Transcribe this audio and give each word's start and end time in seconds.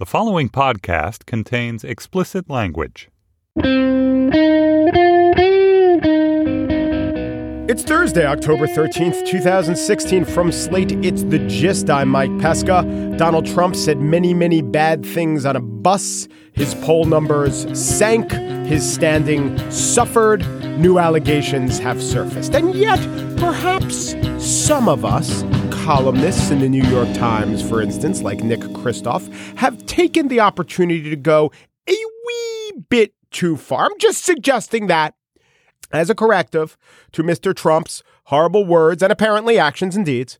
The 0.00 0.06
following 0.06 0.48
podcast 0.48 1.24
contains 1.24 1.84
explicit 1.84 2.50
language. 2.50 3.08
It's 7.68 7.84
Thursday, 7.84 8.26
October 8.26 8.66
13th, 8.66 9.24
2016. 9.24 10.24
From 10.24 10.50
Slate, 10.50 10.90
it's 11.04 11.22
The 11.22 11.38
Gist. 11.46 11.90
I'm 11.90 12.08
Mike 12.08 12.36
Pesca. 12.40 12.82
Donald 13.16 13.46
Trump 13.46 13.76
said 13.76 14.00
many, 14.00 14.34
many 14.34 14.62
bad 14.62 15.06
things 15.06 15.46
on 15.46 15.54
a 15.54 15.60
bus. 15.60 16.26
His 16.54 16.74
poll 16.74 17.04
numbers 17.04 17.64
sank. 17.80 18.32
His 18.66 18.92
standing 18.92 19.56
suffered. 19.70 20.44
New 20.76 20.98
allegations 20.98 21.78
have 21.78 22.02
surfaced. 22.02 22.52
And 22.56 22.74
yet, 22.74 22.98
perhaps 23.36 24.16
some 24.38 24.88
of 24.88 25.04
us, 25.04 25.44
columnists 25.84 26.50
in 26.50 26.60
the 26.60 26.68
New 26.68 26.82
York 26.84 27.12
Times, 27.12 27.60
for 27.60 27.82
instance, 27.82 28.22
like 28.22 28.42
Nick 28.42 28.60
Kristof, 28.60 29.28
have 29.58 29.84
taken 29.84 30.28
the 30.28 30.40
opportunity 30.40 31.10
to 31.10 31.16
go 31.16 31.52
a 31.86 31.92
wee 32.26 32.72
bit 32.88 33.12
too 33.30 33.58
far. 33.58 33.84
I'm 33.84 33.98
just 33.98 34.24
suggesting 34.24 34.86
that 34.86 35.14
as 35.92 36.08
a 36.08 36.14
corrective 36.14 36.78
to 37.12 37.22
Mr. 37.22 37.54
Trump's 37.54 38.02
horrible 38.24 38.64
words 38.64 39.02
and 39.02 39.12
apparently 39.12 39.58
actions 39.58 39.94
and 39.94 40.06
deeds, 40.06 40.38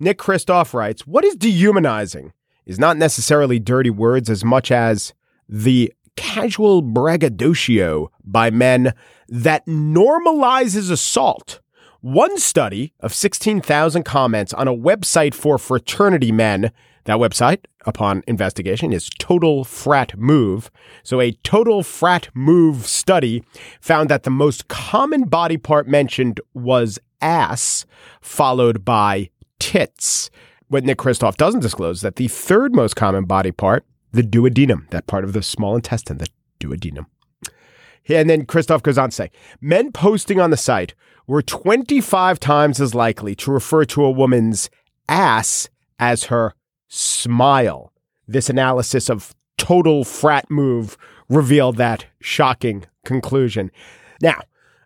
Nick 0.00 0.16
Kristof 0.16 0.72
writes 0.72 1.06
What 1.06 1.26
is 1.26 1.36
dehumanizing 1.36 2.32
is 2.64 2.78
not 2.78 2.96
necessarily 2.96 3.58
dirty 3.58 3.90
words 3.90 4.30
as 4.30 4.46
much 4.46 4.70
as 4.70 5.12
the 5.46 5.92
casual 6.16 6.80
braggadocio 6.80 8.10
by 8.24 8.48
men 8.48 8.94
that 9.28 9.66
normalizes 9.66 10.90
assault. 10.90 11.60
One 12.06 12.38
study 12.38 12.92
of 13.00 13.12
16,000 13.12 14.04
comments 14.04 14.54
on 14.54 14.68
a 14.68 14.72
website 14.72 15.34
for 15.34 15.58
fraternity 15.58 16.30
men 16.30 16.70
that 17.02 17.16
website, 17.16 17.64
upon 17.84 18.22
investigation, 18.28 18.92
is 18.92 19.10
Total 19.18 19.64
Frat 19.64 20.16
Move. 20.16 20.70
So, 21.02 21.20
a 21.20 21.32
Total 21.42 21.82
Frat 21.82 22.28
Move 22.32 22.86
study 22.86 23.42
found 23.80 24.08
that 24.08 24.22
the 24.22 24.30
most 24.30 24.68
common 24.68 25.24
body 25.24 25.56
part 25.56 25.88
mentioned 25.88 26.40
was 26.54 27.00
ass, 27.20 27.86
followed 28.20 28.84
by 28.84 29.30
tits. 29.58 30.30
What 30.68 30.84
Nick 30.84 30.98
Kristof 30.98 31.34
doesn't 31.34 31.58
disclose 31.58 31.96
is 31.96 32.02
that 32.02 32.14
the 32.14 32.28
third 32.28 32.72
most 32.72 32.94
common 32.94 33.24
body 33.24 33.50
part, 33.50 33.84
the 34.12 34.22
duodenum, 34.22 34.88
that 34.90 35.08
part 35.08 35.24
of 35.24 35.32
the 35.32 35.42
small 35.42 35.74
intestine, 35.74 36.18
the 36.18 36.28
duodenum. 36.60 37.06
And 38.08 38.30
then 38.30 38.46
Kristof 38.46 38.82
goes 38.82 38.98
on 38.98 39.10
to 39.10 39.14
say, 39.14 39.30
men 39.60 39.92
posting 39.92 40.40
on 40.40 40.50
the 40.50 40.56
site 40.56 40.94
were 41.26 41.42
25 41.42 42.38
times 42.38 42.80
as 42.80 42.94
likely 42.94 43.34
to 43.36 43.50
refer 43.50 43.84
to 43.86 44.04
a 44.04 44.10
woman's 44.10 44.70
ass 45.08 45.68
as 45.98 46.24
her 46.24 46.54
smile. 46.88 47.92
This 48.28 48.48
analysis 48.48 49.08
of 49.08 49.34
total 49.58 50.04
frat 50.04 50.50
move 50.50 50.96
revealed 51.28 51.76
that 51.76 52.06
shocking 52.20 52.84
conclusion. 53.04 53.70
Now, 54.22 54.40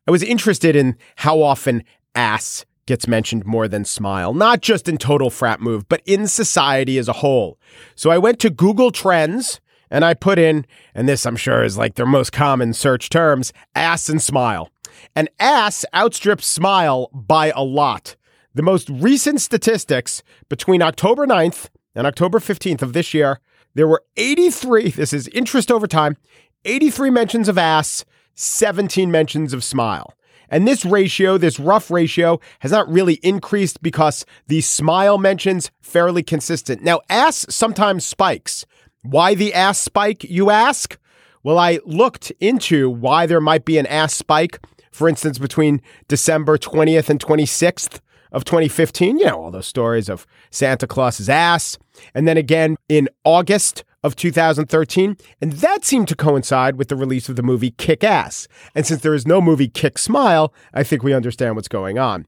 I 0.06 0.10
was 0.10 0.22
interested 0.22 0.76
in 0.76 0.96
how 1.16 1.42
often 1.42 1.84
ass 2.14 2.64
gets 2.86 3.06
mentioned 3.06 3.46
more 3.46 3.68
than 3.68 3.84
smile, 3.84 4.34
not 4.34 4.62
just 4.62 4.88
in 4.88 4.98
total 4.98 5.30
frat 5.30 5.60
move, 5.60 5.88
but 5.88 6.02
in 6.06 6.26
society 6.26 6.98
as 6.98 7.08
a 7.08 7.14
whole. 7.14 7.58
So 7.94 8.10
I 8.10 8.18
went 8.18 8.40
to 8.40 8.50
Google 8.50 8.90
Trends 8.90 9.60
and 9.90 10.04
I 10.04 10.14
put 10.14 10.38
in, 10.38 10.66
and 10.94 11.08
this 11.08 11.26
I'm 11.26 11.36
sure 11.36 11.64
is 11.64 11.76
like 11.76 11.94
their 11.94 12.06
most 12.06 12.32
common 12.32 12.72
search 12.72 13.10
terms, 13.10 13.52
ass 13.74 14.08
and 14.08 14.22
smile. 14.22 14.70
And 15.16 15.28
ass 15.38 15.84
outstrips 15.94 16.46
smile 16.46 17.10
by 17.12 17.52
a 17.54 17.62
lot. 17.62 18.16
The 18.54 18.62
most 18.62 18.88
recent 18.88 19.40
statistics 19.40 20.22
between 20.48 20.82
October 20.82 21.26
9th 21.26 21.68
and 21.94 22.06
October 22.06 22.38
15th 22.38 22.82
of 22.82 22.92
this 22.92 23.14
year, 23.14 23.40
there 23.74 23.86
were 23.86 24.02
83, 24.16 24.90
this 24.90 25.12
is 25.12 25.28
interest 25.28 25.70
over 25.70 25.86
time, 25.86 26.16
83 26.64 27.10
mentions 27.10 27.48
of 27.48 27.56
ass, 27.56 28.04
17 28.34 29.10
mentions 29.10 29.52
of 29.52 29.64
smile. 29.64 30.14
And 30.48 30.66
this 30.66 30.84
ratio, 30.84 31.38
this 31.38 31.60
rough 31.60 31.90
ratio, 31.90 32.40
has 32.58 32.72
not 32.72 32.90
really 32.90 33.14
increased 33.22 33.82
because 33.82 34.26
the 34.48 34.60
smile 34.60 35.16
mentions 35.16 35.70
fairly 35.80 36.24
consistent. 36.24 36.82
Now, 36.82 37.00
ass 37.08 37.46
sometimes 37.48 38.04
spikes. 38.04 38.66
Why 39.02 39.34
the 39.34 39.54
ass 39.54 39.78
spike, 39.78 40.24
you 40.24 40.50
ask? 40.50 40.98
Well, 41.42 41.58
I 41.58 41.80
looked 41.86 42.30
into 42.40 42.90
why 42.90 43.26
there 43.26 43.40
might 43.40 43.64
be 43.64 43.78
an 43.78 43.86
ass 43.86 44.14
spike, 44.14 44.60
for 44.92 45.08
instance, 45.08 45.38
between 45.38 45.80
December 46.08 46.58
20th 46.58 47.08
and 47.08 47.18
26th 47.18 48.00
of 48.30 48.44
2015. 48.44 49.18
You 49.18 49.26
know, 49.26 49.42
all 49.42 49.50
those 49.50 49.66
stories 49.66 50.08
of 50.08 50.26
Santa 50.50 50.86
Claus's 50.86 51.28
ass. 51.28 51.78
And 52.14 52.28
then 52.28 52.36
again 52.36 52.76
in 52.88 53.08
August 53.24 53.84
of 54.02 54.16
2013. 54.16 55.16
And 55.40 55.52
that 55.52 55.84
seemed 55.84 56.08
to 56.08 56.16
coincide 56.16 56.76
with 56.76 56.88
the 56.88 56.96
release 56.96 57.28
of 57.28 57.36
the 57.36 57.42
movie 57.42 57.72
Kick 57.72 58.02
Ass. 58.02 58.48
And 58.74 58.86
since 58.86 59.02
there 59.02 59.14
is 59.14 59.26
no 59.26 59.40
movie 59.40 59.68
Kick 59.68 59.98
Smile, 59.98 60.52
I 60.72 60.82
think 60.82 61.02
we 61.02 61.12
understand 61.12 61.56
what's 61.56 61.68
going 61.68 61.98
on. 61.98 62.26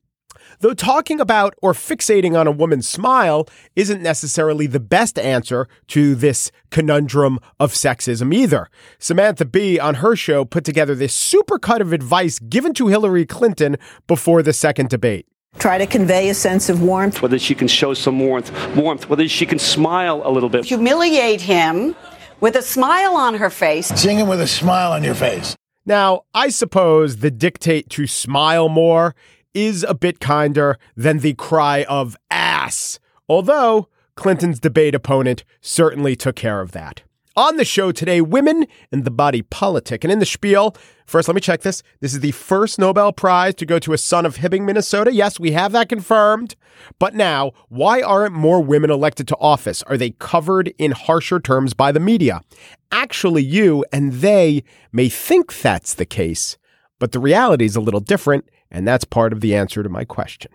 Though 0.60 0.74
talking 0.74 1.20
about 1.20 1.54
or 1.62 1.72
fixating 1.72 2.38
on 2.38 2.46
a 2.46 2.52
woman's 2.52 2.88
smile 2.88 3.48
isn't 3.76 4.02
necessarily 4.02 4.66
the 4.66 4.80
best 4.80 5.18
answer 5.18 5.68
to 5.88 6.14
this 6.14 6.50
conundrum 6.70 7.38
of 7.58 7.72
sexism 7.72 8.34
either. 8.34 8.68
Samantha 8.98 9.44
Bee 9.44 9.78
on 9.78 9.96
her 9.96 10.16
show 10.16 10.44
put 10.44 10.64
together 10.64 10.94
this 10.94 11.16
supercut 11.16 11.80
of 11.80 11.92
advice 11.92 12.38
given 12.38 12.74
to 12.74 12.88
Hillary 12.88 13.26
Clinton 13.26 13.76
before 14.06 14.42
the 14.42 14.52
second 14.52 14.88
debate. 14.88 15.26
Try 15.58 15.78
to 15.78 15.86
convey 15.86 16.30
a 16.30 16.34
sense 16.34 16.68
of 16.68 16.82
warmth. 16.82 17.20
Whether 17.22 17.38
she 17.38 17.54
can 17.54 17.68
show 17.68 17.94
some 17.94 18.18
warmth, 18.18 18.50
warmth, 18.74 19.08
whether 19.08 19.28
she 19.28 19.46
can 19.46 19.58
smile 19.58 20.22
a 20.24 20.30
little 20.30 20.48
bit. 20.48 20.64
Humiliate 20.64 21.42
him 21.42 21.94
with 22.40 22.56
a 22.56 22.62
smile 22.62 23.14
on 23.14 23.34
her 23.34 23.50
face. 23.50 23.88
Sing 23.88 24.18
him 24.18 24.28
with 24.28 24.40
a 24.40 24.46
smile 24.46 24.92
on 24.92 25.04
your 25.04 25.14
face. 25.14 25.54
Now, 25.84 26.22
I 26.32 26.48
suppose 26.48 27.18
the 27.18 27.30
dictate 27.30 27.90
to 27.90 28.06
smile 28.06 28.68
more 28.68 29.14
is 29.54 29.84
a 29.84 29.94
bit 29.94 30.20
kinder 30.20 30.78
than 30.96 31.18
the 31.18 31.34
cry 31.34 31.84
of 31.84 32.16
ass, 32.30 32.98
although 33.28 33.88
Clinton's 34.14 34.60
debate 34.60 34.94
opponent 34.94 35.44
certainly 35.60 36.16
took 36.16 36.36
care 36.36 36.60
of 36.60 36.72
that. 36.72 37.02
On 37.34 37.56
the 37.56 37.64
show 37.64 37.92
today, 37.92 38.20
women 38.20 38.66
and 38.90 39.06
the 39.06 39.10
body 39.10 39.40
politic. 39.40 40.04
And 40.04 40.12
in 40.12 40.18
the 40.18 40.26
spiel, 40.26 40.76
first, 41.06 41.28
let 41.28 41.34
me 41.34 41.40
check 41.40 41.62
this. 41.62 41.82
This 42.00 42.12
is 42.12 42.20
the 42.20 42.32
first 42.32 42.78
Nobel 42.78 43.10
Prize 43.10 43.54
to 43.54 43.64
go 43.64 43.78
to 43.78 43.94
a 43.94 43.98
son 43.98 44.26
of 44.26 44.36
Hibbing, 44.36 44.66
Minnesota. 44.66 45.14
Yes, 45.14 45.40
we 45.40 45.52
have 45.52 45.72
that 45.72 45.88
confirmed. 45.88 46.56
But 46.98 47.14
now, 47.14 47.52
why 47.70 48.02
aren't 48.02 48.34
more 48.34 48.60
women 48.60 48.90
elected 48.90 49.28
to 49.28 49.36
office? 49.38 49.82
Are 49.84 49.96
they 49.96 50.10
covered 50.10 50.74
in 50.76 50.90
harsher 50.90 51.40
terms 51.40 51.72
by 51.72 51.90
the 51.90 52.00
media? 52.00 52.42
Actually, 52.90 53.44
you 53.44 53.82
and 53.90 54.12
they 54.12 54.62
may 54.92 55.08
think 55.08 55.58
that's 55.58 55.94
the 55.94 56.04
case, 56.04 56.58
but 56.98 57.12
the 57.12 57.18
reality 57.18 57.64
is 57.64 57.76
a 57.76 57.80
little 57.80 58.00
different, 58.00 58.46
and 58.72 58.88
that's 58.88 59.04
part 59.04 59.32
of 59.32 59.40
the 59.40 59.54
answer 59.54 59.82
to 59.82 59.88
my 59.88 60.04
question. 60.04 60.50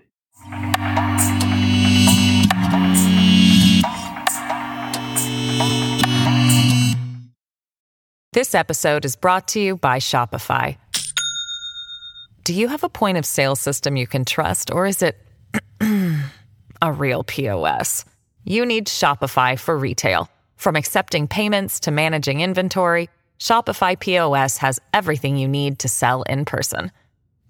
This 8.34 8.54
episode 8.54 9.06
is 9.06 9.16
brought 9.16 9.48
to 9.50 9.60
you 9.60 9.78
by 9.78 10.00
Shopify. 10.00 10.78
Do 12.44 12.54
you 12.54 12.68
have 12.68 12.84
a 12.84 12.90
point 12.90 13.18
of 13.18 13.26
sale 13.26 13.56
system 13.56 13.96
you 13.96 14.08
can 14.08 14.26
trust, 14.26 14.72
or 14.72 14.86
is 14.86 15.02
it 15.02 15.18
a 16.82 16.92
real 16.92 17.24
POS? 17.24 18.06
You 18.44 18.66
need 18.66 18.88
Shopify 18.88 19.60
for 19.60 19.78
retail. 19.78 20.30
From 20.56 20.76
accepting 20.76 21.28
payments 21.28 21.80
to 21.82 21.92
managing 21.92 22.42
inventory, 22.42 23.10
Shopify 23.40 24.00
POS 24.00 24.58
has 24.58 24.80
everything 24.94 25.38
you 25.38 25.48
need 25.48 25.80
to 25.80 25.88
sell 25.88 26.24
in 26.24 26.46
person. 26.46 26.92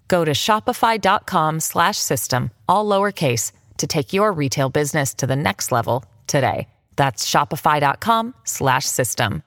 Go 0.08 0.24
to 0.24 0.32
shopify.com 0.32 1.60
slash 1.60 1.98
system, 1.98 2.50
all 2.68 2.84
lowercase 2.84 3.52
to 3.78 3.86
take 3.86 4.12
your 4.12 4.32
retail 4.32 4.68
business 4.68 5.14
to 5.14 5.26
the 5.26 5.36
next 5.36 5.70
level 5.70 6.04
today. 6.26 6.68
That's 6.96 7.30
shopify.com 7.30 8.34
slash 8.44 8.84
system. 8.86 9.42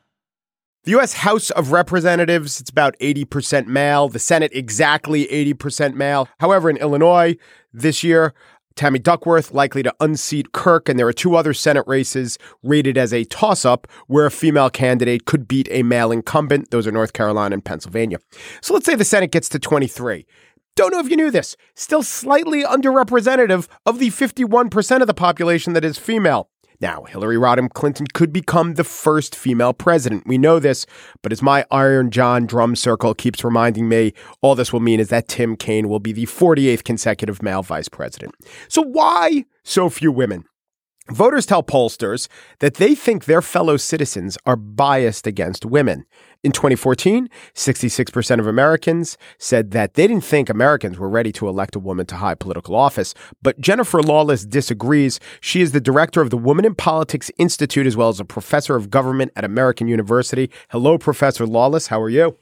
The 0.83 0.91
U.S. 0.91 1.13
House 1.13 1.51
of 1.51 1.71
Representatives, 1.71 2.59
it's 2.59 2.71
about 2.71 2.97
80% 2.97 3.67
male. 3.67 4.09
The 4.09 4.17
Senate, 4.17 4.51
exactly 4.51 5.25
80% 5.27 5.93
male. 5.93 6.27
However, 6.39 6.71
in 6.71 6.77
Illinois 6.77 7.35
this 7.71 8.03
year, 8.03 8.33
Tammy 8.75 8.97
Duckworth 8.97 9.51
likely 9.51 9.83
to 9.83 9.93
unseat 9.99 10.53
Kirk, 10.53 10.89
and 10.89 10.97
there 10.97 11.07
are 11.07 11.13
two 11.13 11.35
other 11.35 11.53
Senate 11.53 11.83
races 11.85 12.39
rated 12.63 12.97
as 12.97 13.13
a 13.13 13.25
toss 13.25 13.63
up 13.63 13.85
where 14.07 14.25
a 14.25 14.31
female 14.31 14.71
candidate 14.71 15.25
could 15.25 15.47
beat 15.47 15.67
a 15.69 15.83
male 15.83 16.11
incumbent. 16.11 16.71
Those 16.71 16.87
are 16.87 16.91
North 16.91 17.13
Carolina 17.13 17.53
and 17.53 17.63
Pennsylvania. 17.63 18.17
So 18.61 18.73
let's 18.73 18.87
say 18.87 18.95
the 18.95 19.05
Senate 19.05 19.31
gets 19.31 19.49
to 19.49 19.59
23. 19.59 20.25
Don't 20.75 20.91
know 20.91 20.99
if 20.99 21.09
you 21.09 21.17
knew 21.17 21.31
this. 21.31 21.57
Still 21.75 22.01
slightly 22.01 22.63
underrepresentative 22.63 23.67
of 23.85 23.99
the 23.99 24.09
51% 24.09 25.01
of 25.01 25.07
the 25.07 25.13
population 25.13 25.73
that 25.73 25.83
is 25.83 25.97
female. 25.97 26.49
Now, 26.79 27.03
Hillary 27.03 27.35
Rodham 27.35 27.69
Clinton 27.69 28.07
could 28.11 28.33
become 28.33 28.73
the 28.73 28.83
first 28.83 29.35
female 29.35 29.71
president. 29.71 30.25
We 30.25 30.39
know 30.39 30.57
this, 30.57 30.87
but 31.21 31.31
as 31.31 31.41
my 31.41 31.63
Iron 31.69 32.09
John 32.09 32.47
drum 32.47 32.75
circle 32.75 33.13
keeps 33.13 33.43
reminding 33.43 33.87
me, 33.87 34.13
all 34.41 34.55
this 34.55 34.73
will 34.73 34.79
mean 34.79 34.99
is 34.99 35.09
that 35.09 35.27
Tim 35.27 35.55
Kaine 35.55 35.87
will 35.87 35.99
be 35.99 36.11
the 36.11 36.25
48th 36.25 36.83
consecutive 36.83 37.43
male 37.43 37.61
vice 37.61 37.87
president. 37.87 38.33
So 38.67 38.81
why 38.81 39.45
so 39.63 39.89
few 39.89 40.11
women? 40.11 40.45
Voters 41.09 41.45
tell 41.45 41.63
pollsters 41.63 42.27
that 42.59 42.75
they 42.75 42.93
think 42.93 43.25
their 43.25 43.41
fellow 43.41 43.75
citizens 43.75 44.37
are 44.45 44.55
biased 44.55 45.25
against 45.25 45.65
women. 45.65 46.05
In 46.43 46.51
2014, 46.51 47.27
66% 47.53 48.39
of 48.39 48.47
Americans 48.47 49.17
said 49.37 49.71
that 49.71 49.95
they 49.95 50.07
didn't 50.07 50.23
think 50.23 50.49
Americans 50.49 50.97
were 50.97 51.09
ready 51.09 51.31
to 51.33 51.47
elect 51.47 51.75
a 51.75 51.79
woman 51.79 52.05
to 52.07 52.15
high 52.15 52.35
political 52.35 52.75
office. 52.75 53.13
But 53.41 53.59
Jennifer 53.59 54.01
Lawless 54.01 54.45
disagrees. 54.45 55.19
She 55.39 55.61
is 55.61 55.71
the 55.71 55.81
director 55.81 56.21
of 56.21 56.29
the 56.29 56.37
Women 56.37 56.65
in 56.65 56.75
Politics 56.75 57.29
Institute 57.37 57.85
as 57.85 57.97
well 57.97 58.09
as 58.09 58.19
a 58.19 58.25
professor 58.25 58.75
of 58.75 58.89
government 58.89 59.31
at 59.35 59.43
American 59.43 59.87
University. 59.87 60.49
Hello, 60.69 60.97
Professor 60.97 61.45
Lawless. 61.45 61.87
How 61.87 62.01
are 62.01 62.09
you? 62.09 62.37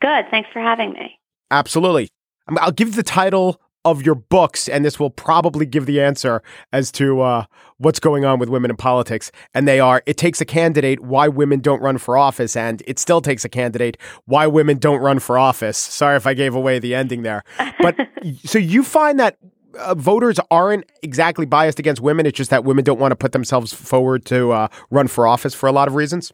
Good. 0.00 0.24
Thanks 0.30 0.50
for 0.52 0.60
having 0.60 0.92
me. 0.92 1.18
Absolutely. 1.50 2.08
Um, 2.48 2.58
I'll 2.60 2.72
give 2.72 2.96
the 2.96 3.02
title 3.02 3.60
of 3.84 4.04
your 4.04 4.14
books, 4.14 4.68
and 4.68 4.84
this 4.84 4.98
will 4.98 5.10
probably 5.10 5.66
give 5.66 5.86
the 5.86 6.00
answer 6.00 6.42
as 6.72 6.92
to 6.92 7.20
uh, 7.20 7.44
what's 7.78 7.98
going 7.98 8.24
on 8.24 8.38
with 8.38 8.48
women 8.48 8.70
in 8.70 8.76
politics. 8.76 9.32
And 9.54 9.66
they 9.66 9.80
are 9.80 10.02
It 10.06 10.16
Takes 10.16 10.40
a 10.40 10.44
Candidate 10.44 11.00
Why 11.00 11.28
Women 11.28 11.60
Don't 11.60 11.82
Run 11.82 11.98
for 11.98 12.16
Office, 12.16 12.56
and 12.56 12.82
It 12.86 12.98
Still 12.98 13.20
Takes 13.20 13.44
a 13.44 13.48
Candidate 13.48 13.96
Why 14.26 14.46
Women 14.46 14.78
Don't 14.78 15.00
Run 15.00 15.18
for 15.18 15.38
Office. 15.38 15.78
Sorry 15.78 16.16
if 16.16 16.26
I 16.26 16.34
gave 16.34 16.54
away 16.54 16.78
the 16.78 16.94
ending 16.94 17.22
there. 17.22 17.44
But 17.80 17.96
so 18.44 18.58
you 18.58 18.82
find 18.82 19.18
that 19.18 19.38
uh, 19.78 19.94
voters 19.94 20.38
aren't 20.50 20.84
exactly 21.02 21.46
biased 21.46 21.78
against 21.78 22.00
women. 22.02 22.26
It's 22.26 22.36
just 22.36 22.50
that 22.50 22.64
women 22.64 22.84
don't 22.84 23.00
want 23.00 23.12
to 23.12 23.16
put 23.16 23.32
themselves 23.32 23.72
forward 23.72 24.24
to 24.26 24.52
uh, 24.52 24.68
run 24.90 25.08
for 25.08 25.26
office 25.26 25.54
for 25.54 25.66
a 25.66 25.72
lot 25.72 25.88
of 25.88 25.94
reasons. 25.94 26.32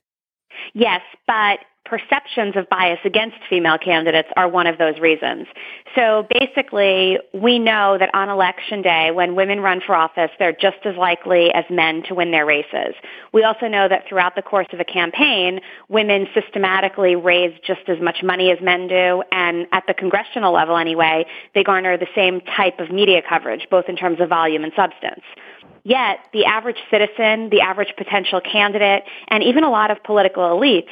Yes, 0.74 1.00
but 1.26 1.60
perceptions 1.88 2.54
of 2.56 2.68
bias 2.68 2.98
against 3.04 3.36
female 3.48 3.78
candidates 3.78 4.28
are 4.36 4.48
one 4.48 4.66
of 4.66 4.78
those 4.78 4.98
reasons. 4.98 5.46
So 5.94 6.26
basically, 6.30 7.18
we 7.32 7.58
know 7.58 7.96
that 7.98 8.10
on 8.14 8.28
election 8.28 8.82
day, 8.82 9.10
when 9.10 9.34
women 9.34 9.60
run 9.60 9.80
for 9.84 9.94
office, 9.94 10.30
they're 10.38 10.52
just 10.52 10.78
as 10.84 10.96
likely 10.96 11.52
as 11.52 11.64
men 11.70 12.02
to 12.08 12.14
win 12.14 12.30
their 12.30 12.46
races. 12.46 12.94
We 13.32 13.44
also 13.44 13.66
know 13.66 13.88
that 13.88 14.04
throughout 14.08 14.36
the 14.36 14.42
course 14.42 14.68
of 14.72 14.80
a 14.80 14.84
campaign, 14.84 15.60
women 15.88 16.26
systematically 16.34 17.16
raise 17.16 17.58
just 17.66 17.88
as 17.88 18.00
much 18.00 18.22
money 18.22 18.50
as 18.50 18.58
men 18.60 18.88
do, 18.88 19.22
and 19.32 19.66
at 19.72 19.84
the 19.86 19.94
congressional 19.94 20.52
level 20.52 20.76
anyway, 20.76 21.26
they 21.54 21.64
garner 21.64 21.96
the 21.96 22.08
same 22.14 22.40
type 22.56 22.78
of 22.80 22.90
media 22.90 23.22
coverage, 23.26 23.66
both 23.70 23.86
in 23.88 23.96
terms 23.96 24.20
of 24.20 24.28
volume 24.28 24.64
and 24.64 24.72
substance. 24.76 25.22
Yet, 25.84 26.18
the 26.34 26.44
average 26.44 26.76
citizen, 26.90 27.48
the 27.50 27.62
average 27.62 27.94
potential 27.96 28.40
candidate, 28.40 29.04
and 29.28 29.42
even 29.42 29.64
a 29.64 29.70
lot 29.70 29.90
of 29.90 30.02
political 30.04 30.42
elites 30.42 30.88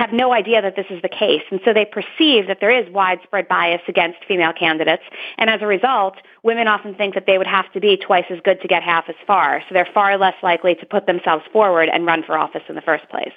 have 0.00 0.12
no 0.12 0.32
idea 0.32 0.62
that 0.62 0.76
this 0.76 0.86
is 0.88 1.02
the 1.02 1.08
case. 1.08 1.42
And 1.50 1.60
so 1.64 1.74
they 1.74 1.84
perceive 1.84 2.46
that 2.48 2.58
there 2.60 2.70
is 2.70 2.90
widespread 2.90 3.46
bias 3.48 3.82
against 3.86 4.24
female 4.26 4.52
candidates. 4.52 5.02
And 5.36 5.50
as 5.50 5.60
a 5.60 5.66
result, 5.66 6.14
women 6.42 6.68
often 6.68 6.94
think 6.94 7.14
that 7.14 7.26
they 7.26 7.36
would 7.36 7.46
have 7.46 7.70
to 7.74 7.80
be 7.80 7.98
twice 7.98 8.24
as 8.30 8.38
good 8.42 8.60
to 8.62 8.68
get 8.68 8.82
half 8.82 9.04
as 9.08 9.14
far. 9.26 9.60
So 9.68 9.74
they're 9.74 9.88
far 9.92 10.16
less 10.16 10.36
likely 10.42 10.74
to 10.76 10.86
put 10.86 11.06
themselves 11.06 11.44
forward 11.52 11.90
and 11.92 12.06
run 12.06 12.22
for 12.22 12.38
office 12.38 12.62
in 12.68 12.76
the 12.76 12.80
first 12.80 13.08
place. 13.10 13.34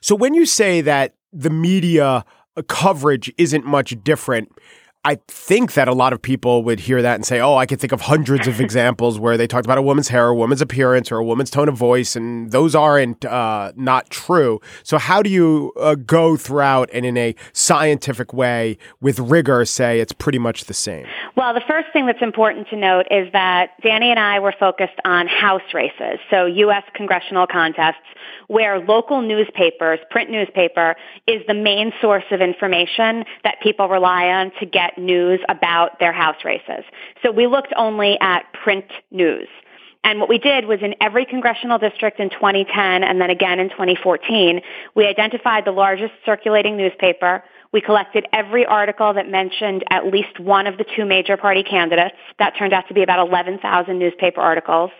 So 0.00 0.14
when 0.14 0.32
you 0.32 0.46
say 0.46 0.80
that 0.80 1.14
the 1.32 1.50
media 1.50 2.24
coverage 2.68 3.32
isn't 3.36 3.66
much 3.66 3.94
different, 4.02 4.52
I 5.06 5.18
think 5.28 5.74
that 5.74 5.86
a 5.86 5.92
lot 5.92 6.14
of 6.14 6.22
people 6.22 6.64
would 6.64 6.80
hear 6.80 7.02
that 7.02 7.16
and 7.16 7.26
say, 7.26 7.40
"Oh, 7.40 7.56
I 7.56 7.66
can 7.66 7.78
think 7.78 7.92
of 7.92 8.00
hundreds 8.00 8.46
of 8.46 8.60
examples 8.66 9.18
where 9.18 9.36
they 9.36 9.46
talked 9.46 9.66
about 9.66 9.78
a 9.78 9.82
woman's 9.82 10.08
hair, 10.08 10.28
a 10.28 10.34
woman's 10.34 10.62
appearance, 10.62 11.12
or 11.12 11.18
a 11.18 11.24
woman's 11.24 11.50
tone 11.50 11.68
of 11.68 11.76
voice, 11.76 12.16
and 12.16 12.50
those 12.50 12.74
aren't 12.74 13.24
uh, 13.24 13.72
not 13.76 14.08
true." 14.10 14.60
So, 14.82 14.98
how 14.98 15.22
do 15.22 15.28
you 15.28 15.72
uh, 15.78 15.94
go 15.94 16.36
throughout 16.36 16.88
and 16.92 17.04
in 17.04 17.16
a 17.16 17.34
scientific 17.52 18.32
way 18.32 18.78
with 19.00 19.18
rigor 19.18 19.64
say 19.64 20.00
it's 20.00 20.12
pretty 20.12 20.38
much 20.38 20.64
the 20.64 20.74
same? 20.74 21.06
Well, 21.36 21.52
the 21.52 21.62
first 21.66 21.88
thing 21.92 22.06
that's 22.06 22.22
important 22.22 22.68
to 22.68 22.76
note 22.76 23.06
is 23.10 23.30
that 23.32 23.70
Danny 23.82 24.10
and 24.10 24.18
I 24.18 24.38
were 24.38 24.54
focused 24.58 24.98
on 25.04 25.28
House 25.28 25.74
races, 25.74 26.18
so 26.30 26.46
U.S. 26.46 26.84
congressional 26.94 27.46
contests 27.46 27.96
where 28.48 28.80
local 28.80 29.22
newspapers, 29.22 29.98
print 30.10 30.30
newspaper, 30.30 30.96
is 31.26 31.42
the 31.46 31.54
main 31.54 31.92
source 32.00 32.24
of 32.30 32.40
information 32.40 33.24
that 33.42 33.60
people 33.62 33.88
rely 33.88 34.28
on 34.28 34.52
to 34.60 34.66
get 34.66 34.98
news 34.98 35.40
about 35.48 35.98
their 35.98 36.12
house 36.12 36.44
races. 36.44 36.84
So 37.22 37.30
we 37.30 37.46
looked 37.46 37.72
only 37.76 38.18
at 38.20 38.44
print 38.52 38.86
news. 39.10 39.48
And 40.04 40.20
what 40.20 40.28
we 40.28 40.38
did 40.38 40.66
was 40.66 40.80
in 40.82 40.94
every 41.00 41.24
congressional 41.24 41.78
district 41.78 42.20
in 42.20 42.28
2010 42.28 43.02
and 43.02 43.20
then 43.20 43.30
again 43.30 43.58
in 43.58 43.70
2014, 43.70 44.60
we 44.94 45.06
identified 45.06 45.64
the 45.64 45.72
largest 45.72 46.12
circulating 46.26 46.76
newspaper. 46.76 47.42
We 47.72 47.80
collected 47.80 48.26
every 48.32 48.66
article 48.66 49.14
that 49.14 49.28
mentioned 49.28 49.82
at 49.90 50.06
least 50.06 50.38
one 50.38 50.66
of 50.66 50.76
the 50.76 50.84
two 50.94 51.06
major 51.06 51.38
party 51.38 51.62
candidates. 51.62 52.14
That 52.38 52.52
turned 52.56 52.74
out 52.74 52.86
to 52.88 52.94
be 52.94 53.02
about 53.02 53.26
11,000 53.26 53.98
newspaper 53.98 54.42
articles. 54.42 54.90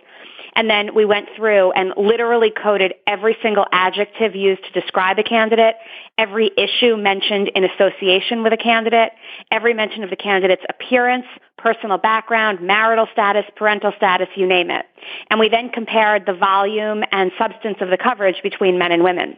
And 0.55 0.69
then 0.69 0.95
we 0.95 1.03
went 1.03 1.27
through 1.35 1.73
and 1.73 1.93
literally 1.97 2.49
coded 2.49 2.93
every 3.05 3.37
single 3.41 3.65
adjective 3.73 4.35
used 4.35 4.63
to 4.63 4.79
describe 4.79 5.19
a 5.19 5.23
candidate, 5.23 5.75
every 6.17 6.49
issue 6.57 6.95
mentioned 6.95 7.51
in 7.53 7.65
association 7.65 8.41
with 8.41 8.53
a 8.53 8.57
candidate, 8.57 9.11
every 9.51 9.73
mention 9.73 10.03
of 10.03 10.09
the 10.09 10.15
candidate's 10.15 10.63
appearance, 10.69 11.25
personal 11.57 11.97
background, 11.97 12.61
marital 12.61 13.07
status, 13.11 13.43
parental 13.57 13.91
status, 13.97 14.29
you 14.35 14.47
name 14.47 14.71
it. 14.71 14.85
And 15.29 15.39
we 15.39 15.49
then 15.49 15.69
compared 15.69 16.25
the 16.25 16.33
volume 16.33 17.03
and 17.11 17.31
substance 17.37 17.77
of 17.81 17.89
the 17.89 17.97
coverage 17.97 18.41
between 18.41 18.77
men 18.77 18.93
and 18.93 19.03
women. 19.03 19.35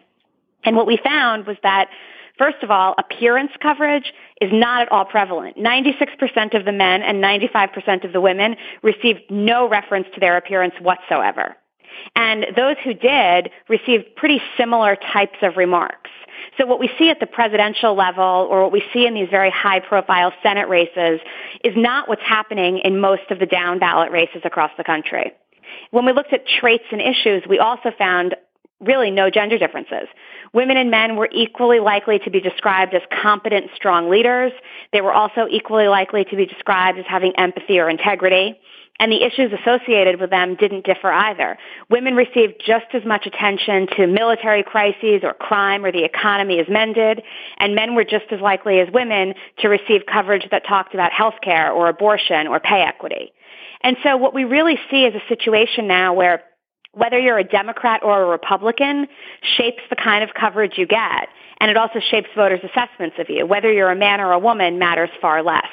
And 0.63 0.75
what 0.75 0.85
we 0.85 0.97
found 1.03 1.47
was 1.47 1.57
that 1.63 1.89
First 2.37 2.61
of 2.61 2.71
all, 2.71 2.93
appearance 2.97 3.51
coverage 3.61 4.13
is 4.41 4.51
not 4.53 4.83
at 4.83 4.91
all 4.91 5.05
prevalent. 5.05 5.57
96% 5.57 6.57
of 6.57 6.65
the 6.65 6.71
men 6.71 7.01
and 7.01 7.23
95% 7.23 8.03
of 8.03 8.13
the 8.13 8.21
women 8.21 8.55
received 8.83 9.21
no 9.29 9.67
reference 9.67 10.07
to 10.13 10.19
their 10.19 10.37
appearance 10.37 10.75
whatsoever. 10.79 11.55
And 12.15 12.45
those 12.55 12.75
who 12.83 12.93
did 12.93 13.49
received 13.69 14.15
pretty 14.15 14.41
similar 14.55 14.95
types 14.95 15.37
of 15.41 15.57
remarks. 15.57 16.11
So 16.57 16.65
what 16.65 16.79
we 16.79 16.89
see 16.97 17.09
at 17.09 17.19
the 17.19 17.25
presidential 17.25 17.95
level 17.95 18.47
or 18.49 18.63
what 18.63 18.71
we 18.71 18.83
see 18.93 19.05
in 19.05 19.13
these 19.13 19.29
very 19.29 19.49
high 19.49 19.79
profile 19.79 20.31
Senate 20.43 20.69
races 20.69 21.19
is 21.63 21.73
not 21.75 22.07
what's 22.07 22.21
happening 22.21 22.79
in 22.79 22.99
most 22.99 23.29
of 23.31 23.39
the 23.39 23.45
down 23.45 23.79
ballot 23.79 24.11
races 24.11 24.41
across 24.43 24.71
the 24.77 24.83
country. 24.83 25.33
When 25.91 26.05
we 26.05 26.13
looked 26.13 26.33
at 26.33 26.47
traits 26.47 26.85
and 26.91 27.01
issues, 27.01 27.43
we 27.47 27.59
also 27.59 27.91
found 27.97 28.35
really 28.79 29.11
no 29.11 29.29
gender 29.29 29.57
differences. 29.57 30.07
Women 30.53 30.77
and 30.77 30.91
men 30.91 31.15
were 31.15 31.29
equally 31.31 31.79
likely 31.79 32.19
to 32.19 32.29
be 32.29 32.39
described 32.39 32.93
as 32.93 33.01
competent, 33.21 33.71
strong 33.75 34.09
leaders. 34.09 34.51
They 34.93 35.01
were 35.01 35.13
also 35.13 35.47
equally 35.49 35.87
likely 35.87 36.25
to 36.25 36.35
be 36.35 36.45
described 36.45 36.99
as 36.99 37.05
having 37.07 37.35
empathy 37.37 37.79
or 37.79 37.89
integrity. 37.89 38.59
And 38.99 39.11
the 39.11 39.23
issues 39.23 39.51
associated 39.53 40.19
with 40.19 40.31
them 40.31 40.55
didn't 40.55 40.85
differ 40.85 41.11
either. 41.11 41.57
Women 41.89 42.15
received 42.15 42.55
just 42.65 42.87
as 42.93 43.05
much 43.05 43.27
attention 43.27 43.87
to 43.95 44.07
military 44.07 44.63
crises 44.63 45.21
or 45.21 45.33
crime 45.33 45.85
or 45.85 45.91
the 45.91 46.03
economy 46.03 46.59
as 46.59 46.67
men 46.67 46.93
did, 46.93 47.21
and 47.57 47.75
men 47.75 47.93
were 47.93 48.03
just 48.03 48.25
as 48.31 48.41
likely 48.41 48.79
as 48.79 48.89
women 48.91 49.35
to 49.59 49.67
receive 49.67 50.01
coverage 50.11 50.47
that 50.49 50.65
talked 50.65 50.95
about 50.95 51.11
healthcare 51.11 51.71
or 51.71 51.89
abortion 51.89 52.47
or 52.47 52.59
pay 52.59 52.81
equity. 52.81 53.31
And 53.81 53.97
so 54.03 54.17
what 54.17 54.33
we 54.33 54.45
really 54.45 54.79
see 54.89 55.03
is 55.03 55.13
a 55.13 55.21
situation 55.27 55.85
now 55.87 56.13
where 56.13 56.43
whether 56.97 57.19
you're 57.19 57.37
a 57.37 57.43
Democrat 57.43 58.01
or 58.03 58.23
a 58.23 58.25
Republican 58.25 59.07
shapes 59.57 59.81
the 59.89 59.95
kind 59.95 60.23
of 60.23 60.33
coverage 60.33 60.77
you 60.77 60.87
get. 60.87 61.29
And 61.59 61.71
it 61.71 61.77
also 61.77 61.99
shapes 61.99 62.27
voters' 62.35 62.59
assessments 62.63 63.17
of 63.19 63.29
you. 63.29 63.45
Whether 63.45 63.71
you're 63.71 63.91
a 63.91 63.95
man 63.95 64.19
or 64.19 64.31
a 64.31 64.39
woman 64.39 64.79
matters 64.79 65.09
far 65.21 65.43
less. 65.43 65.67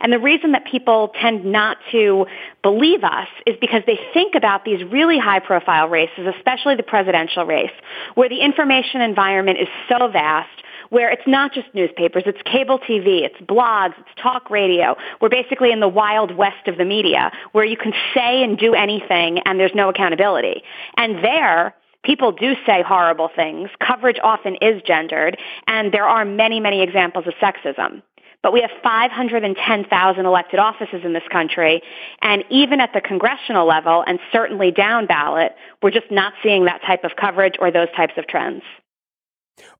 And 0.00 0.12
the 0.12 0.18
reason 0.18 0.52
that 0.52 0.64
people 0.64 1.12
tend 1.20 1.44
not 1.44 1.76
to 1.92 2.26
believe 2.62 3.04
us 3.04 3.28
is 3.46 3.56
because 3.60 3.82
they 3.86 3.98
think 4.14 4.34
about 4.34 4.64
these 4.64 4.82
really 4.84 5.18
high 5.18 5.40
profile 5.40 5.88
races, 5.88 6.26
especially 6.36 6.74
the 6.74 6.82
presidential 6.82 7.44
race, 7.44 7.72
where 8.14 8.28
the 8.28 8.40
information 8.40 9.02
environment 9.02 9.58
is 9.60 9.68
so 9.88 10.08
vast 10.08 10.48
where 10.90 11.10
it's 11.10 11.26
not 11.26 11.52
just 11.52 11.68
newspapers, 11.74 12.24
it's 12.26 12.40
cable 12.44 12.78
TV, 12.78 13.22
it's 13.22 13.36
blogs, 13.40 13.94
it's 13.98 14.10
talk 14.20 14.50
radio. 14.50 14.96
We're 15.20 15.28
basically 15.28 15.72
in 15.72 15.80
the 15.80 15.88
wild 15.88 16.36
west 16.36 16.68
of 16.68 16.76
the 16.76 16.84
media 16.84 17.32
where 17.52 17.64
you 17.64 17.76
can 17.76 17.92
say 18.14 18.42
and 18.42 18.58
do 18.58 18.74
anything 18.74 19.38
and 19.40 19.58
there's 19.58 19.74
no 19.74 19.88
accountability. 19.88 20.62
And 20.96 21.24
there, 21.24 21.74
people 22.02 22.32
do 22.32 22.54
say 22.66 22.82
horrible 22.82 23.30
things. 23.34 23.70
Coverage 23.80 24.18
often 24.22 24.56
is 24.56 24.82
gendered 24.82 25.38
and 25.66 25.92
there 25.92 26.06
are 26.06 26.24
many, 26.24 26.60
many 26.60 26.82
examples 26.82 27.26
of 27.26 27.34
sexism. 27.34 28.02
But 28.42 28.54
we 28.54 28.62
have 28.62 28.70
510,000 28.82 30.26
elected 30.26 30.58
offices 30.58 31.02
in 31.04 31.12
this 31.12 31.22
country, 31.30 31.82
and 32.22 32.42
even 32.48 32.80
at 32.80 32.90
the 32.94 33.02
congressional 33.02 33.66
level, 33.66 34.02
and 34.06 34.18
certainly 34.32 34.70
down 34.70 35.04
ballot, 35.04 35.54
we're 35.82 35.90
just 35.90 36.10
not 36.10 36.32
seeing 36.42 36.64
that 36.64 36.80
type 36.82 37.04
of 37.04 37.16
coverage 37.16 37.56
or 37.58 37.70
those 37.70 37.88
types 37.94 38.14
of 38.16 38.26
trends. 38.26 38.62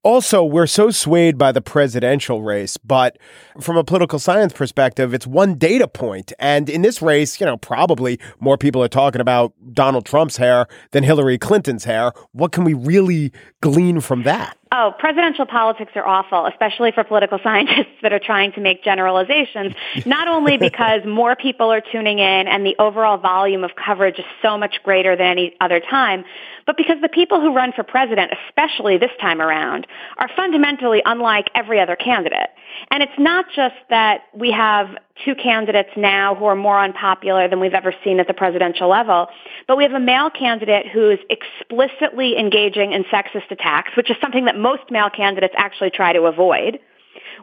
Also, 0.02 0.42
we're 0.42 0.66
so 0.66 0.90
swayed 0.90 1.36
by 1.36 1.52
the 1.52 1.60
presidential 1.60 2.42
race, 2.42 2.76
but 2.78 3.18
from 3.60 3.76
a 3.76 3.84
political 3.84 4.18
science 4.18 4.52
perspective, 4.52 5.12
it's 5.12 5.26
one 5.26 5.56
data 5.56 5.86
point. 5.86 6.32
And 6.38 6.70
in 6.70 6.82
this 6.82 7.02
race, 7.02 7.38
you 7.38 7.46
know, 7.46 7.56
probably 7.56 8.18
more 8.38 8.56
people 8.56 8.82
are 8.82 8.88
talking 8.88 9.20
about 9.20 9.52
Donald 9.72 10.06
Trump's 10.06 10.38
hair 10.38 10.66
than 10.92 11.02
Hillary 11.02 11.38
Clinton's 11.38 11.84
hair. 11.84 12.12
What 12.32 12.52
can 12.52 12.64
we 12.64 12.74
really 12.74 13.32
glean 13.60 14.00
from 14.00 14.22
that? 14.22 14.56
Oh, 14.72 14.94
presidential 15.00 15.46
politics 15.46 15.90
are 15.96 16.06
awful, 16.06 16.46
especially 16.46 16.92
for 16.92 17.02
political 17.02 17.38
scientists 17.42 17.96
that 18.02 18.12
are 18.12 18.20
trying 18.20 18.52
to 18.52 18.60
make 18.60 18.84
generalizations, 18.84 19.74
not 20.06 20.28
only 20.28 20.58
because 20.58 21.00
more 21.06 21.34
people 21.34 21.72
are 21.72 21.80
tuning 21.80 22.20
in 22.20 22.46
and 22.46 22.64
the 22.64 22.76
overall 22.78 23.18
volume 23.18 23.64
of 23.64 23.72
coverage 23.74 24.18
is 24.18 24.24
so 24.42 24.56
much 24.56 24.76
greater 24.84 25.16
than 25.16 25.26
any 25.26 25.56
other 25.60 25.80
time, 25.80 26.24
but 26.66 26.76
because 26.76 26.96
the 27.02 27.08
people 27.08 27.40
who 27.40 27.54
run 27.54 27.72
for 27.72 27.82
president, 27.82 28.32
especially 28.48 28.98
this 28.98 29.10
time 29.20 29.40
around, 29.40 29.86
are 30.18 30.28
fundamentally 30.36 31.02
unlike 31.04 31.48
every 31.54 31.80
other 31.80 31.96
candidate. 31.96 32.50
And 32.90 33.02
it's 33.02 33.18
not 33.18 33.46
just 33.54 33.74
that 33.88 34.22
we 34.34 34.50
have 34.52 34.88
two 35.24 35.34
candidates 35.34 35.90
now 35.96 36.34
who 36.34 36.44
are 36.44 36.56
more 36.56 36.78
unpopular 36.78 37.48
than 37.48 37.60
we've 37.60 37.74
ever 37.74 37.94
seen 38.04 38.20
at 38.20 38.26
the 38.26 38.34
presidential 38.34 38.88
level, 38.88 39.28
but 39.66 39.76
we 39.76 39.82
have 39.82 39.92
a 39.92 40.00
male 40.00 40.30
candidate 40.30 40.86
who's 40.86 41.18
explicitly 41.28 42.38
engaging 42.38 42.92
in 42.92 43.04
sexist 43.04 43.50
attacks, 43.50 43.90
which 43.96 44.10
is 44.10 44.16
something 44.20 44.44
that 44.44 44.56
most 44.56 44.82
male 44.90 45.10
candidates 45.10 45.54
actually 45.56 45.90
try 45.90 46.12
to 46.12 46.22
avoid. 46.22 46.78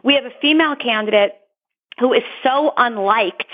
We 0.02 0.14
have 0.14 0.24
a 0.24 0.32
female 0.40 0.76
candidate 0.76 1.32
who 1.98 2.12
is 2.12 2.22
so 2.42 2.72
unliked 2.76 3.46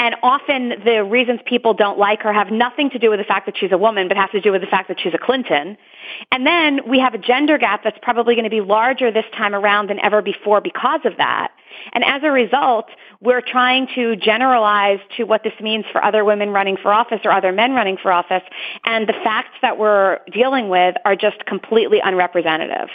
and 0.00 0.16
often 0.22 0.70
the 0.82 1.04
reasons 1.04 1.40
people 1.44 1.74
don't 1.74 1.98
like 1.98 2.22
her 2.22 2.32
have 2.32 2.50
nothing 2.50 2.88
to 2.88 2.98
do 2.98 3.10
with 3.10 3.20
the 3.20 3.24
fact 3.24 3.44
that 3.44 3.58
she's 3.58 3.70
a 3.70 3.76
woman, 3.76 4.08
but 4.08 4.16
have 4.16 4.30
to 4.30 4.40
do 4.40 4.50
with 4.50 4.62
the 4.62 4.66
fact 4.66 4.88
that 4.88 4.98
she's 4.98 5.12
a 5.12 5.18
Clinton. 5.18 5.76
And 6.32 6.46
then 6.46 6.88
we 6.88 6.98
have 7.00 7.12
a 7.12 7.18
gender 7.18 7.58
gap 7.58 7.84
that's 7.84 7.98
probably 8.00 8.34
going 8.34 8.44
to 8.44 8.50
be 8.50 8.62
larger 8.62 9.12
this 9.12 9.26
time 9.36 9.54
around 9.54 9.90
than 9.90 10.00
ever 10.00 10.22
before 10.22 10.62
because 10.62 11.00
of 11.04 11.18
that. 11.18 11.52
And 11.92 12.02
as 12.02 12.22
a 12.24 12.30
result, 12.30 12.86
we're 13.20 13.42
trying 13.42 13.88
to 13.94 14.16
generalize 14.16 15.00
to 15.18 15.24
what 15.24 15.42
this 15.44 15.52
means 15.60 15.84
for 15.92 16.02
other 16.02 16.24
women 16.24 16.48
running 16.48 16.78
for 16.78 16.94
office 16.94 17.20
or 17.22 17.30
other 17.30 17.52
men 17.52 17.72
running 17.72 17.98
for 17.98 18.10
office. 18.10 18.42
And 18.86 19.06
the 19.06 19.12
facts 19.12 19.58
that 19.60 19.76
we're 19.78 20.20
dealing 20.32 20.70
with 20.70 20.94
are 21.04 21.14
just 21.14 21.44
completely 21.44 22.00
unrepresentative. 22.02 22.88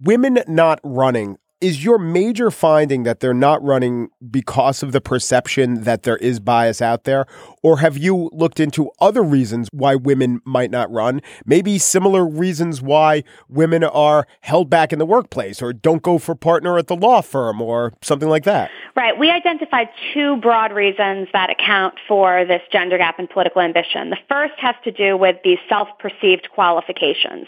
Women 0.00 0.38
not 0.48 0.80
running 0.82 1.36
is 1.64 1.82
your 1.82 1.98
major 1.98 2.50
finding 2.50 3.04
that 3.04 3.20
they're 3.20 3.32
not 3.32 3.64
running 3.64 4.10
because 4.30 4.82
of 4.82 4.92
the 4.92 5.00
perception 5.00 5.84
that 5.84 6.02
there 6.02 6.18
is 6.18 6.38
bias 6.38 6.82
out 6.82 7.04
there? 7.04 7.24
Or 7.62 7.78
have 7.78 7.96
you 7.96 8.28
looked 8.34 8.60
into 8.60 8.90
other 9.00 9.22
reasons 9.22 9.70
why 9.72 9.94
women 9.94 10.42
might 10.44 10.70
not 10.70 10.92
run? 10.92 11.22
Maybe 11.46 11.78
similar 11.78 12.26
reasons 12.26 12.82
why 12.82 13.24
women 13.48 13.82
are 13.82 14.26
held 14.42 14.68
back 14.68 14.92
in 14.92 14.98
the 14.98 15.06
workplace 15.06 15.62
or 15.62 15.72
don't 15.72 16.02
go 16.02 16.18
for 16.18 16.34
partner 16.34 16.76
at 16.76 16.88
the 16.88 16.96
law 16.96 17.22
firm 17.22 17.62
or 17.62 17.94
something 18.02 18.28
like 18.28 18.44
that? 18.44 18.70
Right. 18.94 19.18
We 19.18 19.30
identified 19.30 19.88
two 20.12 20.36
broad 20.42 20.70
reasons 20.70 21.28
that 21.32 21.48
account 21.48 21.94
for 22.06 22.44
this 22.44 22.60
gender 22.72 22.98
gap 22.98 23.18
in 23.18 23.26
political 23.26 23.62
ambition. 23.62 24.10
The 24.10 24.18
first 24.28 24.52
has 24.58 24.74
to 24.84 24.92
do 24.92 25.16
with 25.16 25.36
these 25.42 25.58
self-perceived 25.70 26.50
qualifications 26.52 27.46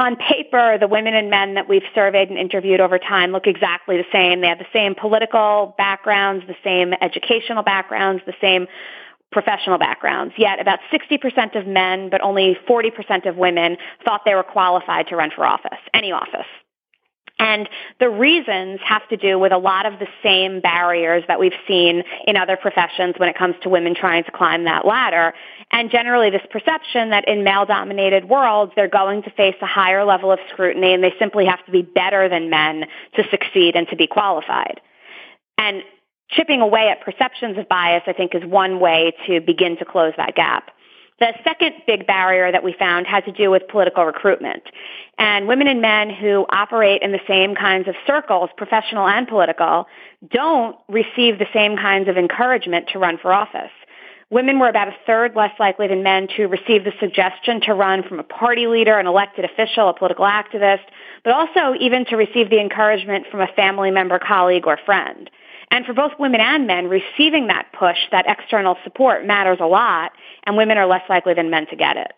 on 0.00 0.16
paper, 0.16 0.78
the 0.78 0.88
women 0.88 1.14
and 1.14 1.28
men 1.28 1.54
that 1.54 1.68
we've 1.68 1.84
surveyed 1.94 2.30
and 2.30 2.38
interviewed 2.38 2.80
over 2.80 2.98
time 2.98 3.32
look 3.32 3.46
exactly 3.46 3.98
the 3.98 4.06
same. 4.10 4.40
They 4.40 4.48
have 4.48 4.58
the 4.58 4.64
same 4.72 4.94
political 4.94 5.74
backgrounds, 5.76 6.46
the 6.46 6.56
same 6.64 6.94
educational 7.02 7.62
backgrounds, 7.62 8.22
the 8.24 8.34
same 8.40 8.66
professional 9.30 9.76
backgrounds. 9.78 10.32
Yet 10.38 10.58
about 10.58 10.78
60% 10.90 11.54
of 11.54 11.66
men, 11.66 12.08
but 12.08 12.22
only 12.22 12.56
40% 12.66 13.28
of 13.28 13.36
women 13.36 13.76
thought 14.02 14.22
they 14.24 14.34
were 14.34 14.42
qualified 14.42 15.06
to 15.08 15.16
run 15.16 15.30
for 15.36 15.44
office, 15.44 15.78
any 15.92 16.12
office. 16.12 16.46
And 17.40 17.70
the 17.98 18.10
reasons 18.10 18.80
have 18.84 19.08
to 19.08 19.16
do 19.16 19.38
with 19.38 19.50
a 19.50 19.56
lot 19.56 19.86
of 19.86 19.98
the 19.98 20.06
same 20.22 20.60
barriers 20.60 21.24
that 21.26 21.40
we've 21.40 21.56
seen 21.66 22.02
in 22.26 22.36
other 22.36 22.58
professions 22.58 23.14
when 23.16 23.30
it 23.30 23.36
comes 23.36 23.54
to 23.62 23.70
women 23.70 23.94
trying 23.94 24.24
to 24.24 24.30
climb 24.30 24.64
that 24.64 24.86
ladder. 24.86 25.32
And 25.72 25.90
generally 25.90 26.28
this 26.28 26.42
perception 26.50 27.10
that 27.10 27.26
in 27.26 27.42
male-dominated 27.42 28.28
worlds, 28.28 28.72
they're 28.76 28.88
going 28.88 29.22
to 29.22 29.30
face 29.30 29.56
a 29.62 29.66
higher 29.66 30.04
level 30.04 30.30
of 30.30 30.38
scrutiny 30.52 30.92
and 30.92 31.02
they 31.02 31.14
simply 31.18 31.46
have 31.46 31.64
to 31.64 31.72
be 31.72 31.80
better 31.80 32.28
than 32.28 32.50
men 32.50 32.84
to 33.16 33.24
succeed 33.30 33.74
and 33.74 33.88
to 33.88 33.96
be 33.96 34.06
qualified. 34.06 34.82
And 35.56 35.82
chipping 36.28 36.60
away 36.60 36.90
at 36.90 37.00
perceptions 37.00 37.56
of 37.56 37.70
bias, 37.70 38.02
I 38.06 38.12
think, 38.12 38.34
is 38.34 38.44
one 38.44 38.80
way 38.80 39.14
to 39.26 39.40
begin 39.40 39.78
to 39.78 39.86
close 39.86 40.12
that 40.18 40.34
gap. 40.34 40.72
The 41.20 41.34
second 41.44 41.74
big 41.86 42.06
barrier 42.06 42.50
that 42.50 42.64
we 42.64 42.72
found 42.72 43.06
had 43.06 43.26
to 43.26 43.32
do 43.32 43.50
with 43.50 43.68
political 43.68 44.06
recruitment. 44.06 44.62
And 45.18 45.46
women 45.46 45.68
and 45.68 45.82
men 45.82 46.08
who 46.08 46.46
operate 46.48 47.02
in 47.02 47.12
the 47.12 47.20
same 47.28 47.54
kinds 47.54 47.88
of 47.88 47.94
circles, 48.06 48.48
professional 48.56 49.06
and 49.06 49.28
political, 49.28 49.86
don't 50.30 50.76
receive 50.88 51.38
the 51.38 51.46
same 51.52 51.76
kinds 51.76 52.08
of 52.08 52.16
encouragement 52.16 52.88
to 52.94 52.98
run 52.98 53.18
for 53.18 53.34
office. 53.34 53.70
Women 54.30 54.58
were 54.58 54.68
about 54.68 54.88
a 54.88 54.96
third 55.06 55.36
less 55.36 55.52
likely 55.58 55.88
than 55.88 56.02
men 56.02 56.26
to 56.36 56.46
receive 56.46 56.84
the 56.84 56.92
suggestion 56.98 57.60
to 57.62 57.74
run 57.74 58.02
from 58.02 58.18
a 58.18 58.22
party 58.22 58.66
leader, 58.66 58.98
an 58.98 59.06
elected 59.06 59.44
official, 59.44 59.90
a 59.90 59.94
political 59.94 60.24
activist, 60.24 60.84
but 61.22 61.34
also 61.34 61.74
even 61.78 62.06
to 62.06 62.16
receive 62.16 62.48
the 62.48 62.60
encouragement 62.60 63.26
from 63.30 63.40
a 63.40 63.48
family 63.48 63.90
member, 63.90 64.18
colleague, 64.18 64.66
or 64.66 64.78
friend. 64.86 65.28
And 65.70 65.86
for 65.86 65.92
both 65.92 66.12
women 66.18 66.40
and 66.40 66.66
men, 66.66 66.88
receiving 66.88 67.46
that 67.46 67.68
push, 67.78 67.98
that 68.10 68.24
external 68.26 68.76
support 68.82 69.24
matters 69.24 69.58
a 69.60 69.66
lot, 69.66 70.12
and 70.44 70.56
women 70.56 70.78
are 70.78 70.86
less 70.86 71.02
likely 71.08 71.34
than 71.34 71.50
men 71.50 71.66
to 71.68 71.76
get 71.76 71.96
it. 71.96 72.12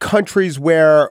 Countries 0.00 0.58
where 0.58 1.10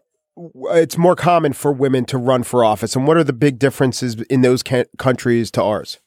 it's 0.72 0.98
more 0.98 1.16
common 1.16 1.54
for 1.54 1.72
women 1.72 2.06
to 2.06 2.18
run 2.18 2.44
for 2.44 2.64
office, 2.64 2.96
and 2.96 3.06
what 3.08 3.18
are 3.18 3.24
the 3.24 3.34
big 3.34 3.60
differences 3.60 4.16
in 4.24 4.42
those 4.42 4.64
ca- 4.64 4.86
countries 4.98 5.52
to 5.52 5.62
ours? 5.62 6.00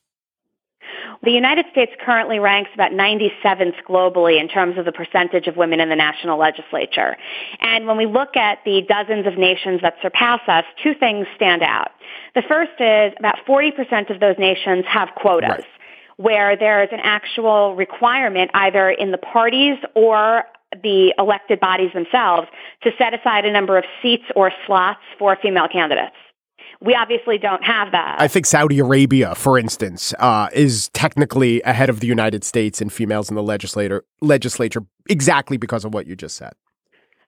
The 1.22 1.30
United 1.30 1.66
States 1.72 1.92
currently 2.04 2.38
ranks 2.38 2.70
about 2.74 2.92
97th 2.92 3.74
globally 3.88 4.38
in 4.40 4.48
terms 4.48 4.78
of 4.78 4.84
the 4.84 4.92
percentage 4.92 5.46
of 5.46 5.56
women 5.56 5.80
in 5.80 5.88
the 5.88 5.96
national 5.96 6.38
legislature. 6.38 7.16
And 7.60 7.86
when 7.86 7.96
we 7.96 8.06
look 8.06 8.36
at 8.36 8.58
the 8.64 8.82
dozens 8.86 9.26
of 9.26 9.38
nations 9.38 9.80
that 9.82 9.94
surpass 10.02 10.40
us, 10.46 10.64
two 10.82 10.94
things 10.94 11.26
stand 11.34 11.62
out. 11.62 11.90
The 12.34 12.42
first 12.42 12.72
is 12.78 13.12
about 13.18 13.36
40% 13.48 14.10
of 14.10 14.20
those 14.20 14.36
nations 14.38 14.84
have 14.86 15.08
quotas. 15.16 15.50
Right 15.50 15.64
where 16.16 16.56
there 16.56 16.82
is 16.82 16.88
an 16.92 17.00
actual 17.02 17.74
requirement 17.76 18.50
either 18.54 18.90
in 18.90 19.10
the 19.10 19.18
parties 19.18 19.76
or 19.94 20.44
the 20.82 21.14
elected 21.18 21.60
bodies 21.60 21.92
themselves 21.94 22.48
to 22.82 22.90
set 22.98 23.14
aside 23.14 23.44
a 23.44 23.52
number 23.52 23.78
of 23.78 23.84
seats 24.02 24.24
or 24.34 24.50
slots 24.66 25.00
for 25.18 25.36
female 25.40 25.68
candidates. 25.68 26.16
We 26.80 26.94
obviously 26.94 27.38
don't 27.38 27.64
have 27.64 27.92
that. 27.92 28.16
I 28.18 28.28
think 28.28 28.44
Saudi 28.44 28.78
Arabia, 28.78 29.34
for 29.34 29.58
instance, 29.58 30.12
uh, 30.18 30.48
is 30.52 30.90
technically 30.90 31.62
ahead 31.62 31.88
of 31.88 32.00
the 32.00 32.06
United 32.06 32.44
States 32.44 32.82
in 32.82 32.90
females 32.90 33.30
in 33.30 33.34
the 33.34 33.42
legislator 33.42 34.04
legislature 34.20 34.82
exactly 35.08 35.56
because 35.56 35.84
of 35.84 35.94
what 35.94 36.06
you 36.06 36.16
just 36.16 36.36
said. 36.36 36.52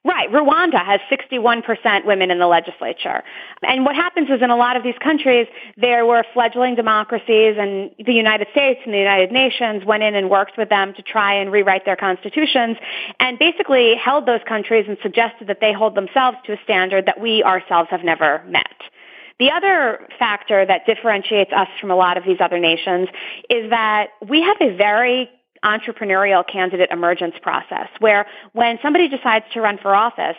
Right. 0.05 0.31
Rwanda 0.31 0.83
has 0.83 1.01
61% 1.11 2.05
women 2.05 2.31
in 2.31 2.39
the 2.39 2.47
legislature. 2.47 3.21
And 3.63 3.83
what 3.83 3.95
happens 3.95 4.29
is 4.29 4.41
in 4.41 4.49
a 4.49 4.55
lot 4.55 4.77
of 4.77 4.83
these 4.83 4.97
countries, 5.03 5.45
there 5.75 6.05
were 6.05 6.23
fledgling 6.33 6.75
democracies 6.75 7.57
and 7.59 7.91
the 8.05 8.13
United 8.13 8.47
States 8.51 8.79
and 8.85 8.93
the 8.93 8.97
United 8.97 9.33
Nations 9.33 9.83
went 9.83 10.03
in 10.03 10.15
and 10.15 10.29
worked 10.29 10.57
with 10.57 10.69
them 10.69 10.93
to 10.93 11.01
try 11.01 11.33
and 11.33 11.51
rewrite 11.51 11.83
their 11.83 11.97
constitutions 11.97 12.77
and 13.19 13.37
basically 13.39 13.95
held 13.95 14.25
those 14.25 14.39
countries 14.47 14.85
and 14.87 14.97
suggested 15.03 15.47
that 15.47 15.59
they 15.59 15.73
hold 15.73 15.95
themselves 15.95 16.37
to 16.45 16.53
a 16.53 16.57
standard 16.63 17.05
that 17.05 17.19
we 17.19 17.43
ourselves 17.43 17.89
have 17.91 18.05
never 18.05 18.41
met. 18.47 18.75
The 19.37 19.51
other 19.51 20.07
factor 20.17 20.65
that 20.65 20.85
differentiates 20.85 21.51
us 21.51 21.67
from 21.79 21.91
a 21.91 21.95
lot 21.95 22.17
of 22.17 22.23
these 22.23 22.39
other 22.39 22.59
nations 22.59 23.09
is 23.49 23.69
that 23.69 24.11
we 24.25 24.41
have 24.41 24.57
a 24.61 24.75
very 24.77 25.29
entrepreneurial 25.63 26.47
candidate 26.47 26.89
emergence 26.91 27.35
process 27.41 27.87
where 27.99 28.25
when 28.53 28.79
somebody 28.81 29.07
decides 29.07 29.45
to 29.53 29.61
run 29.61 29.77
for 29.77 29.95
office, 29.95 30.37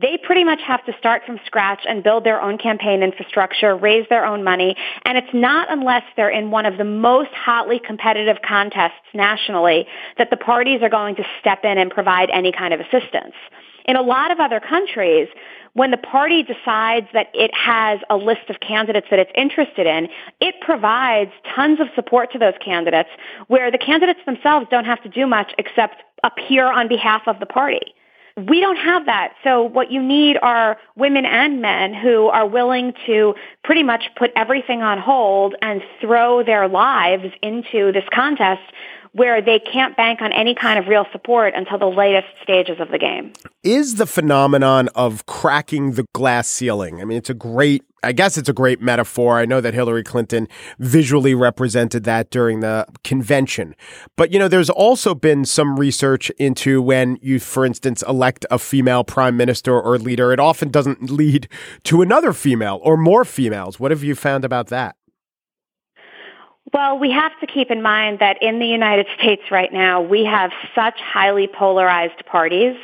they 0.00 0.16
pretty 0.16 0.44
much 0.44 0.60
have 0.66 0.84
to 0.86 0.92
start 0.98 1.22
from 1.26 1.38
scratch 1.44 1.80
and 1.86 2.02
build 2.02 2.24
their 2.24 2.40
own 2.40 2.56
campaign 2.56 3.02
infrastructure, 3.02 3.76
raise 3.76 4.06
their 4.08 4.24
own 4.24 4.42
money. 4.42 4.74
And 5.04 5.18
it's 5.18 5.34
not 5.34 5.70
unless 5.70 6.04
they're 6.16 6.30
in 6.30 6.50
one 6.50 6.64
of 6.64 6.78
the 6.78 6.84
most 6.84 7.30
hotly 7.32 7.78
competitive 7.78 8.38
contests 8.46 8.94
nationally 9.12 9.86
that 10.16 10.30
the 10.30 10.36
parties 10.38 10.80
are 10.82 10.88
going 10.88 11.16
to 11.16 11.24
step 11.40 11.64
in 11.64 11.76
and 11.76 11.90
provide 11.90 12.30
any 12.30 12.50
kind 12.50 12.72
of 12.72 12.80
assistance. 12.80 13.34
In 13.90 13.96
a 13.96 14.02
lot 14.02 14.30
of 14.30 14.38
other 14.38 14.60
countries, 14.60 15.26
when 15.72 15.90
the 15.90 15.96
party 15.96 16.44
decides 16.44 17.08
that 17.12 17.26
it 17.34 17.50
has 17.52 17.98
a 18.08 18.16
list 18.16 18.48
of 18.48 18.60
candidates 18.60 19.08
that 19.10 19.18
it's 19.18 19.32
interested 19.34 19.84
in, 19.84 20.06
it 20.40 20.54
provides 20.60 21.32
tons 21.56 21.80
of 21.80 21.88
support 21.96 22.30
to 22.30 22.38
those 22.38 22.54
candidates 22.64 23.08
where 23.48 23.68
the 23.68 23.78
candidates 23.78 24.20
themselves 24.26 24.68
don't 24.70 24.84
have 24.84 25.02
to 25.02 25.08
do 25.08 25.26
much 25.26 25.52
except 25.58 26.04
appear 26.22 26.66
on 26.66 26.86
behalf 26.86 27.22
of 27.26 27.40
the 27.40 27.46
party. 27.46 27.80
We 28.36 28.60
don't 28.60 28.76
have 28.76 29.06
that. 29.06 29.32
So 29.42 29.64
what 29.64 29.90
you 29.90 30.00
need 30.00 30.38
are 30.40 30.78
women 30.94 31.26
and 31.26 31.60
men 31.60 31.92
who 31.92 32.28
are 32.28 32.46
willing 32.46 32.94
to 33.06 33.34
pretty 33.64 33.82
much 33.82 34.04
put 34.16 34.30
everything 34.36 34.82
on 34.82 35.00
hold 35.00 35.56
and 35.62 35.82
throw 36.00 36.44
their 36.44 36.68
lives 36.68 37.34
into 37.42 37.90
this 37.90 38.04
contest 38.14 38.62
where 39.12 39.42
they 39.42 39.58
can't 39.58 39.96
bank 39.96 40.20
on 40.22 40.32
any 40.32 40.54
kind 40.54 40.78
of 40.78 40.86
real 40.86 41.06
support 41.12 41.54
until 41.54 41.78
the 41.78 41.86
latest 41.86 42.28
stages 42.42 42.78
of 42.80 42.90
the 42.90 42.98
game. 42.98 43.32
Is 43.62 43.96
the 43.96 44.06
phenomenon 44.06 44.88
of 44.94 45.26
cracking 45.26 45.92
the 45.92 46.04
glass 46.14 46.48
ceiling? 46.48 47.00
I 47.00 47.04
mean, 47.04 47.18
it's 47.18 47.30
a 47.30 47.34
great, 47.34 47.82
I 48.04 48.12
guess 48.12 48.38
it's 48.38 48.48
a 48.48 48.52
great 48.52 48.80
metaphor. 48.80 49.38
I 49.38 49.46
know 49.46 49.60
that 49.60 49.74
Hillary 49.74 50.04
Clinton 50.04 50.46
visually 50.78 51.34
represented 51.34 52.04
that 52.04 52.30
during 52.30 52.60
the 52.60 52.86
convention. 53.02 53.74
But, 54.16 54.32
you 54.32 54.38
know, 54.38 54.48
there's 54.48 54.70
also 54.70 55.14
been 55.14 55.44
some 55.44 55.78
research 55.78 56.30
into 56.38 56.80
when 56.80 57.18
you, 57.20 57.40
for 57.40 57.66
instance, 57.66 58.02
elect 58.08 58.46
a 58.50 58.58
female 58.58 59.02
prime 59.02 59.36
minister 59.36 59.78
or 59.78 59.98
leader, 59.98 60.32
it 60.32 60.40
often 60.40 60.70
doesn't 60.70 61.10
lead 61.10 61.48
to 61.84 62.00
another 62.00 62.32
female 62.32 62.78
or 62.82 62.96
more 62.96 63.24
females. 63.24 63.80
What 63.80 63.90
have 63.90 64.04
you 64.04 64.14
found 64.14 64.44
about 64.44 64.68
that? 64.68 64.94
Well, 66.72 66.98
we 66.98 67.10
have 67.10 67.32
to 67.40 67.46
keep 67.46 67.70
in 67.70 67.82
mind 67.82 68.20
that 68.20 68.42
in 68.42 68.58
the 68.58 68.66
United 68.66 69.06
States 69.18 69.42
right 69.50 69.72
now, 69.72 70.00
we 70.00 70.24
have 70.24 70.52
such 70.74 70.98
highly 71.00 71.48
polarized 71.48 72.24
parties 72.26 72.76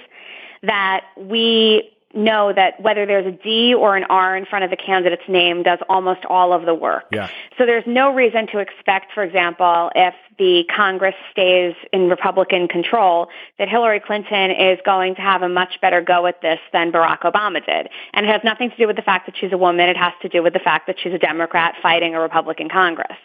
that 0.63 1.05
we 1.17 1.93
know 2.15 2.53
that 2.53 2.81
whether 2.81 3.05
there's 3.07 3.27
a 3.27 3.31
D 3.31 3.75
or 3.75 3.97
an 3.97 4.05
R 4.05 4.37
in 4.37 4.47
front 4.47 4.65
of 4.65 4.71
the 4.71 4.77
candidate's 4.77 5.29
name 5.29 5.63
does 5.63 5.79
almost 5.89 6.25
all 6.25 6.53
of 6.53 6.65
the 6.65 6.75
work. 6.75 7.05
Yeah. 7.13 7.29
So 7.59 7.67
there's 7.67 7.85
no 7.87 8.13
reason 8.13 8.47
to 8.49 8.59
expect, 8.59 9.13
for 9.13 9.23
example, 9.23 9.91
if 9.95 10.15
the 10.39 10.65
Congress 10.75 11.15
stays 11.31 11.75
in 11.93 12.09
Republican 12.09 12.69
control, 12.69 13.29
that 13.59 13.69
Hillary 13.69 14.01
Clinton 14.01 14.51
is 14.51 14.79
going 14.85 15.15
to 15.17 15.21
have 15.21 15.43
a 15.43 15.49
much 15.49 15.81
better 15.81 16.01
go 16.01 16.27
at 16.27 16.41
this 16.41 16.59
than 16.73 16.91
Barack 16.91 17.21
Obama 17.21 17.65
did. 17.65 17.89
And 18.15 18.27
it 18.27 18.31
has 18.31 18.41
nothing 18.45 18.71
to 18.71 18.77
do 18.77 18.87
with 18.87 18.97
the 18.97 19.03
fact 19.03 19.27
that 19.27 19.37
she's 19.39 19.53
a 19.53 19.59
woman. 19.59 19.89
It 19.89 19.97
has 19.97 20.13
to 20.23 20.29
do 20.29 20.43
with 20.43 20.55
the 20.55 20.59
fact 20.59 20.87
that 20.87 20.97
she's 20.99 21.13
a 21.13 21.19
Democrat 21.19 21.75
fighting 21.83 22.15
a 22.15 22.21
Republican 22.21 22.69
Congress. 22.69 23.17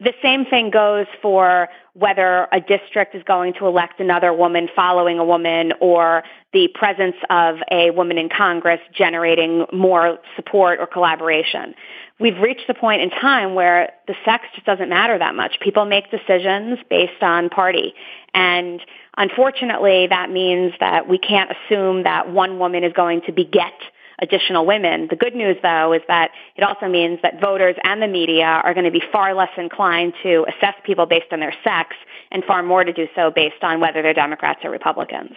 The 0.00 0.12
same 0.22 0.44
thing 0.44 0.70
goes 0.70 1.06
for 1.20 1.68
whether 1.94 2.46
a 2.52 2.60
district 2.60 3.16
is 3.16 3.22
going 3.24 3.54
to 3.54 3.66
elect 3.66 3.98
another 3.98 4.32
woman 4.32 4.68
following 4.76 5.18
a 5.18 5.24
woman 5.24 5.72
or 5.80 6.22
the 6.52 6.68
presence 6.72 7.16
of 7.30 7.56
a 7.72 7.90
woman 7.90 8.16
in 8.16 8.28
Congress 8.28 8.78
generating 8.96 9.66
more 9.72 10.18
support 10.36 10.78
or 10.78 10.86
collaboration. 10.86 11.74
We've 12.20 12.38
reached 12.38 12.68
the 12.68 12.74
point 12.74 13.02
in 13.02 13.10
time 13.10 13.54
where 13.54 13.92
the 14.06 14.14
sex 14.24 14.44
just 14.54 14.66
doesn't 14.66 14.88
matter 14.88 15.18
that 15.18 15.34
much. 15.34 15.58
People 15.60 15.84
make 15.84 16.12
decisions 16.12 16.78
based 16.88 17.20
on 17.20 17.48
party. 17.48 17.92
And 18.34 18.80
unfortunately, 19.16 20.06
that 20.06 20.30
means 20.30 20.74
that 20.78 21.08
we 21.08 21.18
can't 21.18 21.50
assume 21.50 22.04
that 22.04 22.30
one 22.30 22.60
woman 22.60 22.84
is 22.84 22.92
going 22.92 23.22
to 23.22 23.32
beget 23.32 23.74
additional 24.20 24.66
women. 24.66 25.06
The 25.08 25.16
good 25.16 25.34
news, 25.34 25.56
though, 25.62 25.92
is 25.92 26.02
that 26.08 26.30
it 26.56 26.62
also 26.62 26.88
means 26.88 27.20
that 27.22 27.40
voters 27.40 27.76
and 27.84 28.02
the 28.02 28.08
media 28.08 28.44
are 28.44 28.74
going 28.74 28.84
to 28.84 28.90
be 28.90 29.02
far 29.12 29.34
less 29.34 29.50
inclined 29.56 30.14
to 30.22 30.44
assess 30.48 30.74
people 30.84 31.06
based 31.06 31.32
on 31.32 31.40
their 31.40 31.54
sex 31.64 31.94
and 32.30 32.44
far 32.44 32.62
more 32.62 32.84
to 32.84 32.92
do 32.92 33.06
so 33.14 33.30
based 33.30 33.62
on 33.62 33.80
whether 33.80 34.02
they're 34.02 34.14
Democrats 34.14 34.60
or 34.64 34.70
Republicans. 34.70 35.32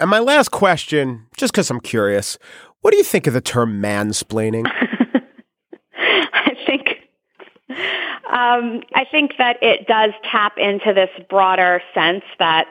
And 0.00 0.10
my 0.10 0.20
last 0.20 0.50
question, 0.50 1.26
just 1.36 1.52
because 1.52 1.70
I'm 1.70 1.80
curious, 1.80 2.38
what 2.82 2.92
do 2.92 2.96
you 2.96 3.04
think 3.04 3.26
of 3.26 3.34
the 3.34 3.40
term 3.40 3.82
mansplaining? 3.82 4.64
I 5.96 6.56
think 6.66 6.88
um, 7.70 8.82
I 8.94 9.04
think 9.10 9.32
that 9.38 9.56
it 9.62 9.86
does 9.86 10.10
tap 10.30 10.58
into 10.58 10.92
this 10.94 11.10
broader 11.28 11.82
sense 11.94 12.24
that 12.38 12.66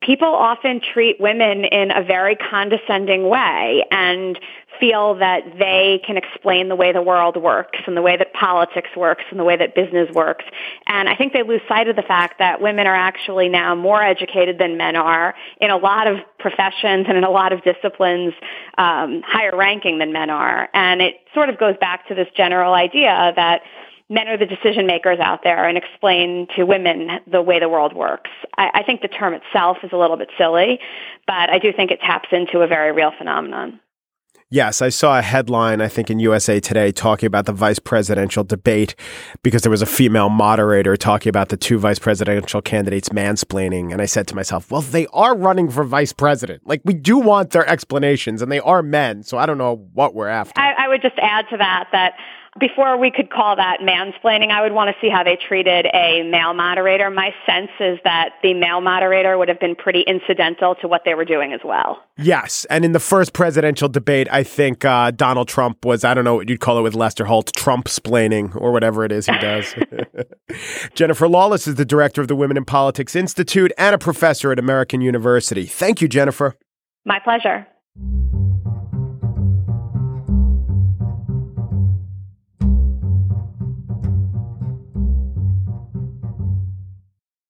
people 0.00 0.28
often 0.28 0.80
treat 0.80 1.20
women 1.20 1.64
in 1.64 1.90
a 1.90 2.02
very 2.02 2.36
condescending 2.36 3.28
way 3.28 3.84
and 3.90 4.38
feel 4.78 5.16
that 5.16 5.42
they 5.58 6.00
can 6.06 6.16
explain 6.16 6.68
the 6.68 6.76
way 6.76 6.92
the 6.92 7.02
world 7.02 7.36
works 7.36 7.80
and 7.86 7.96
the 7.96 8.02
way 8.02 8.16
that 8.16 8.32
politics 8.32 8.90
works 8.96 9.24
and 9.30 9.40
the 9.40 9.44
way 9.44 9.56
that 9.56 9.74
business 9.74 10.08
works. 10.14 10.44
And 10.86 11.08
I 11.08 11.16
think 11.16 11.32
they 11.32 11.42
lose 11.42 11.60
sight 11.68 11.88
of 11.88 11.96
the 11.96 12.02
fact 12.02 12.38
that 12.38 12.60
women 12.60 12.86
are 12.86 12.94
actually 12.94 13.48
now 13.48 13.74
more 13.74 14.02
educated 14.02 14.58
than 14.58 14.76
men 14.76 14.94
are 14.94 15.34
in 15.60 15.70
a 15.70 15.76
lot 15.76 16.06
of 16.06 16.18
professions 16.38 17.06
and 17.08 17.16
in 17.16 17.24
a 17.24 17.30
lot 17.30 17.52
of 17.52 17.62
disciplines, 17.64 18.34
um, 18.76 19.22
higher 19.26 19.56
ranking 19.56 19.98
than 19.98 20.12
men 20.12 20.30
are. 20.30 20.68
And 20.74 21.02
it 21.02 21.16
sort 21.34 21.48
of 21.48 21.58
goes 21.58 21.74
back 21.80 22.06
to 22.08 22.14
this 22.14 22.28
general 22.36 22.74
idea 22.74 23.32
that 23.34 23.62
men 24.10 24.28
are 24.28 24.38
the 24.38 24.46
decision 24.46 24.86
makers 24.86 25.18
out 25.20 25.40
there 25.44 25.68
and 25.68 25.76
explain 25.76 26.46
to 26.56 26.64
women 26.64 27.20
the 27.30 27.42
way 27.42 27.60
the 27.60 27.68
world 27.68 27.94
works. 27.94 28.30
I, 28.56 28.70
I 28.74 28.82
think 28.82 29.02
the 29.02 29.08
term 29.08 29.34
itself 29.34 29.78
is 29.82 29.90
a 29.92 29.96
little 29.96 30.16
bit 30.16 30.30
silly, 30.38 30.78
but 31.26 31.50
I 31.50 31.58
do 31.58 31.72
think 31.72 31.90
it 31.90 32.00
taps 32.00 32.28
into 32.32 32.60
a 32.60 32.66
very 32.66 32.92
real 32.92 33.12
phenomenon. 33.16 33.80
Yes, 34.50 34.80
I 34.80 34.88
saw 34.88 35.18
a 35.18 35.22
headline, 35.22 35.82
I 35.82 35.88
think, 35.88 36.08
in 36.08 36.20
USA 36.20 36.58
Today 36.58 36.90
talking 36.90 37.26
about 37.26 37.44
the 37.44 37.52
vice 37.52 37.78
presidential 37.78 38.44
debate 38.44 38.94
because 39.42 39.60
there 39.60 39.70
was 39.70 39.82
a 39.82 39.86
female 39.86 40.30
moderator 40.30 40.96
talking 40.96 41.28
about 41.28 41.50
the 41.50 41.58
two 41.58 41.78
vice 41.78 41.98
presidential 41.98 42.62
candidates 42.62 43.10
mansplaining. 43.10 43.92
And 43.92 44.00
I 44.00 44.06
said 44.06 44.26
to 44.28 44.34
myself, 44.34 44.70
well, 44.70 44.80
they 44.80 45.06
are 45.08 45.36
running 45.36 45.68
for 45.68 45.84
vice 45.84 46.14
president. 46.14 46.66
Like, 46.66 46.80
we 46.82 46.94
do 46.94 47.18
want 47.18 47.50
their 47.50 47.68
explanations, 47.68 48.40
and 48.40 48.50
they 48.50 48.60
are 48.60 48.82
men. 48.82 49.22
So 49.22 49.36
I 49.36 49.44
don't 49.44 49.58
know 49.58 49.86
what 49.92 50.14
we're 50.14 50.28
after. 50.28 50.58
I, 50.58 50.72
I 50.84 50.88
would 50.88 51.02
just 51.02 51.18
add 51.18 51.44
to 51.50 51.58
that 51.58 51.88
that 51.92 52.14
before 52.58 52.96
we 52.98 53.10
could 53.10 53.30
call 53.30 53.56
that 53.56 53.78
mansplaining, 53.80 54.50
I 54.50 54.62
would 54.62 54.72
want 54.72 54.88
to 54.88 55.00
see 55.00 55.10
how 55.10 55.22
they 55.22 55.36
treated 55.36 55.86
a 55.94 56.22
male 56.22 56.54
moderator. 56.54 57.10
My 57.10 57.34
sense 57.46 57.70
is 57.80 57.98
that 58.04 58.34
the 58.42 58.54
male 58.54 58.80
moderator 58.80 59.38
would 59.38 59.48
have 59.48 59.60
been 59.60 59.74
pretty 59.74 60.02
incidental 60.02 60.74
to 60.76 60.88
what 60.88 61.02
they 61.04 61.14
were 61.14 61.24
doing 61.24 61.52
as 61.52 61.60
well. 61.64 62.02
Yes. 62.16 62.64
And 62.70 62.84
in 62.84 62.92
the 62.92 63.00
first 63.00 63.32
presidential 63.32 63.88
debate, 63.88 64.28
I 64.30 64.42
think 64.42 64.84
uh, 64.84 65.10
Donald 65.12 65.48
Trump 65.48 65.84
was, 65.84 66.04
I 66.04 66.14
don't 66.14 66.24
know 66.24 66.36
what 66.36 66.48
you'd 66.48 66.60
call 66.60 66.78
it 66.78 66.82
with 66.82 66.94
Lester 66.94 67.24
Holt, 67.24 67.52
Trump 67.54 67.86
splaining 67.86 68.54
or 68.56 68.72
whatever 68.72 69.04
it 69.04 69.12
is 69.12 69.26
he 69.26 69.38
does. 69.38 69.74
Jennifer 70.94 71.28
Lawless 71.28 71.66
is 71.66 71.76
the 71.76 71.84
director 71.84 72.20
of 72.20 72.28
the 72.28 72.36
Women 72.36 72.56
in 72.56 72.64
Politics 72.64 73.14
Institute 73.14 73.72
and 73.78 73.94
a 73.94 73.98
professor 73.98 74.52
at 74.52 74.58
American 74.58 75.00
University. 75.00 75.66
Thank 75.66 76.00
you, 76.00 76.08
Jennifer. 76.08 76.56
My 77.04 77.18
pleasure. 77.18 77.66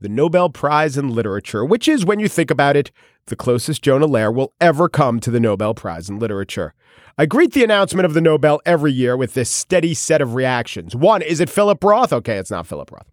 the 0.00 0.08
Nobel 0.08 0.50
Prize 0.50 0.96
in 0.96 1.08
Literature, 1.08 1.64
which 1.64 1.88
is, 1.88 2.04
when 2.04 2.20
you 2.20 2.28
think 2.28 2.50
about 2.50 2.76
it, 2.76 2.90
the 3.26 3.36
closest 3.36 3.82
Jonah 3.82 4.06
Lehrer 4.06 4.34
will 4.34 4.52
ever 4.60 4.88
come 4.88 5.20
to 5.20 5.30
the 5.30 5.40
Nobel 5.40 5.74
Prize 5.74 6.08
in 6.08 6.18
Literature. 6.18 6.74
I 7.16 7.26
greet 7.26 7.52
the 7.52 7.64
announcement 7.64 8.06
of 8.06 8.14
the 8.14 8.20
Nobel 8.20 8.60
every 8.64 8.92
year 8.92 9.16
with 9.16 9.34
this 9.34 9.50
steady 9.50 9.92
set 9.94 10.20
of 10.20 10.34
reactions. 10.34 10.94
One, 10.94 11.20
is 11.20 11.40
it 11.40 11.50
Philip 11.50 11.82
Roth? 11.82 12.12
Okay, 12.12 12.36
it's 12.36 12.50
not 12.50 12.66
Philip 12.66 12.92
Roth. 12.92 13.08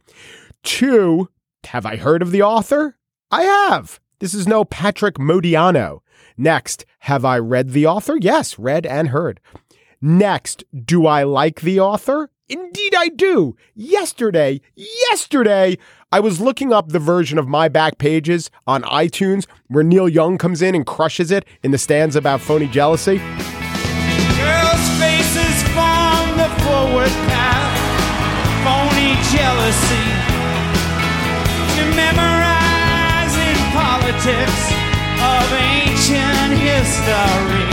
Two, 0.64 1.30
have 1.66 1.86
I 1.86 1.96
heard 1.96 2.22
of 2.22 2.32
the 2.32 2.44
author? 2.44 2.98
I 3.32 3.44
have. 3.44 4.00
This 4.20 4.34
is 4.34 4.48
no 4.48 4.64
Patrick 4.64 5.16
Modiano. 5.16 6.00
Next, 6.38 6.86
have 7.00 7.26
I 7.26 7.40
read 7.40 7.72
the 7.72 7.88
author? 7.88 8.18
Yes, 8.20 8.60
read 8.60 8.86
and 8.86 9.10
heard. 9.10 9.40
Next, 10.02 10.64
do 10.86 11.08
I 11.08 11.24
like 11.24 11.62
the 11.62 11.80
author? 11.80 12.30
Indeed, 12.48 12.94
I 12.96 13.10
do. 13.10 13.56
Yesterday, 13.74 14.62
yesterday, 14.76 15.80
I 16.16 16.22
was 16.22 16.40
looking 16.40 16.72
up 16.72 16.88
the 16.88 17.00
version 17.00 17.38
of 17.38 17.46
My 17.46 17.68
Back 17.68 17.98
Pages 17.98 18.50
on 18.66 18.84
iTunes 18.84 19.48
where 19.68 19.84
Neil 19.84 20.08
Young 20.08 20.38
comes 20.38 20.62
in 20.62 20.74
and 20.74 20.86
crushes 20.86 21.30
it 21.30 21.44
in 21.62 21.72
the 21.72 21.78
stands 21.78 22.16
about 22.16 22.40
phony 22.40 22.68
jealousy. 22.68 23.18
Girls' 23.18 24.88
faces 24.96 25.58
form 25.76 26.28
the 26.40 26.48
forward 26.64 27.12
path, 27.28 27.76
phony 28.64 29.20
jealousy. 29.36 30.08
Memorize 32.00 33.36
in 33.36 33.58
politics 33.76 34.72
of 35.20 35.52
ancient 35.52 36.56
history. 36.64 37.68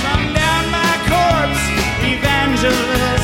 Come 0.00 0.32
down 0.32 0.64
my 0.72 0.96
corpse, 1.12 1.60
evangelist, 2.08 3.15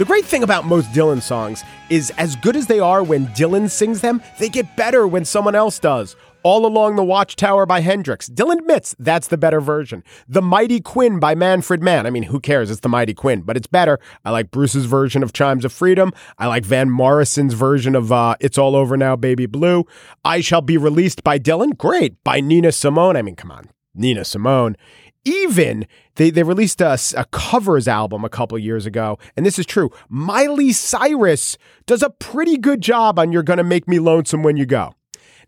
The 0.00 0.06
great 0.06 0.24
thing 0.24 0.42
about 0.42 0.64
most 0.64 0.90
Dylan 0.92 1.20
songs 1.20 1.62
is 1.90 2.08
as 2.16 2.34
good 2.34 2.56
as 2.56 2.68
they 2.68 2.80
are 2.80 3.02
when 3.02 3.26
Dylan 3.26 3.68
sings 3.68 4.00
them, 4.00 4.22
they 4.38 4.48
get 4.48 4.74
better 4.74 5.06
when 5.06 5.26
someone 5.26 5.54
else 5.54 5.78
does. 5.78 6.16
All 6.42 6.64
Along 6.64 6.96
the 6.96 7.04
Watchtower 7.04 7.66
by 7.66 7.82
Hendrix. 7.82 8.26
Dylan 8.26 8.60
admits 8.60 8.96
that's 8.98 9.28
the 9.28 9.36
better 9.36 9.60
version. 9.60 10.02
The 10.26 10.40
Mighty 10.40 10.80
Quinn 10.80 11.20
by 11.20 11.34
Manfred 11.34 11.82
Mann. 11.82 12.06
I 12.06 12.10
mean, 12.10 12.22
who 12.22 12.40
cares? 12.40 12.70
It's 12.70 12.80
the 12.80 12.88
Mighty 12.88 13.12
Quinn, 13.12 13.42
but 13.42 13.58
it's 13.58 13.66
better. 13.66 14.00
I 14.24 14.30
like 14.30 14.50
Bruce's 14.50 14.86
version 14.86 15.22
of 15.22 15.34
Chimes 15.34 15.66
of 15.66 15.72
Freedom. 15.74 16.14
I 16.38 16.46
like 16.46 16.64
Van 16.64 16.88
Morrison's 16.88 17.52
version 17.52 17.94
of 17.94 18.10
uh, 18.10 18.36
It's 18.40 18.56
All 18.56 18.74
Over 18.74 18.96
Now, 18.96 19.16
Baby 19.16 19.44
Blue. 19.44 19.84
I 20.24 20.40
Shall 20.40 20.62
Be 20.62 20.78
Released 20.78 21.22
by 21.22 21.38
Dylan. 21.38 21.76
Great. 21.76 22.24
By 22.24 22.40
Nina 22.40 22.72
Simone. 22.72 23.18
I 23.18 23.20
mean, 23.20 23.36
come 23.36 23.50
on. 23.50 23.68
Nina 23.94 24.24
Simone 24.24 24.76
even 25.24 25.86
they, 26.16 26.30
they 26.30 26.42
released 26.42 26.80
a, 26.80 26.98
a, 27.16 27.24
covers 27.26 27.86
album 27.86 28.24
a 28.24 28.28
couple 28.28 28.58
years 28.58 28.86
ago 28.86 29.18
and 29.36 29.44
this 29.44 29.58
is 29.58 29.66
true. 29.66 29.90
Miley 30.08 30.72
cyrus 30.72 31.58
does 31.86 32.02
a 32.02 32.10
pretty 32.10 32.56
good 32.56 32.80
job 32.80 33.18
on 33.18 33.32
you're 33.32 33.42
gonna 33.42 33.64
make 33.64 33.86
me 33.86 33.98
lonesome 33.98 34.42
when 34.42 34.56
you 34.56 34.66
go. 34.66 34.94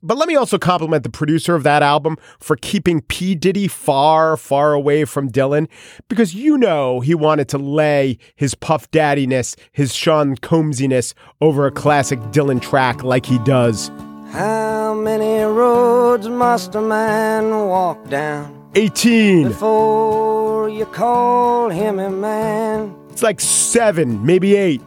But 0.05 0.19
let 0.19 0.27
me 0.27 0.35
also 0.35 0.59
compliment 0.59 1.05
the 1.05 1.11
producer 1.11 1.55
of 1.55 1.63
that 1.63 1.83
album 1.83 2.17
for 2.41 2.57
keeping 2.57 3.03
p. 3.03 3.37
Diddy 3.37 3.69
far 3.69 4.37
far 4.37 4.73
away 4.73 5.05
from 5.05 5.31
dylan 5.31 5.69
because 6.09 6.35
you 6.35 6.59
know 6.59 7.01
he 7.01 7.15
wanted 7.15 7.49
to 7.51 7.59
lay 7.59 8.19
his 8.35 8.55
puff 8.55 8.91
daddiness 8.91 9.55
his 9.71 9.95
sean 9.95 10.37
combsiness 10.37 11.15
over 11.41 11.67
a 11.67 11.71
classic 11.71 12.19
dylan 12.33 12.61
track 12.61 13.05
like 13.05 13.27
he 13.27 13.39
does. 13.41 13.91
How 14.33 14.95
many 14.95 15.43
roads 15.43 16.29
must 16.29 16.75
a 16.75 16.81
man 16.81 17.51
walk 17.51 18.09
down 18.09 18.62
18. 18.75 19.49
Before 19.49 20.69
you 20.69 20.87
call 20.87 21.69
him 21.69 21.99
a 21.99 22.09
man. 22.09 22.97
It's 23.11 23.23
like 23.23 23.41
seven, 23.41 24.25
maybe 24.25 24.57
eight. 24.57 24.81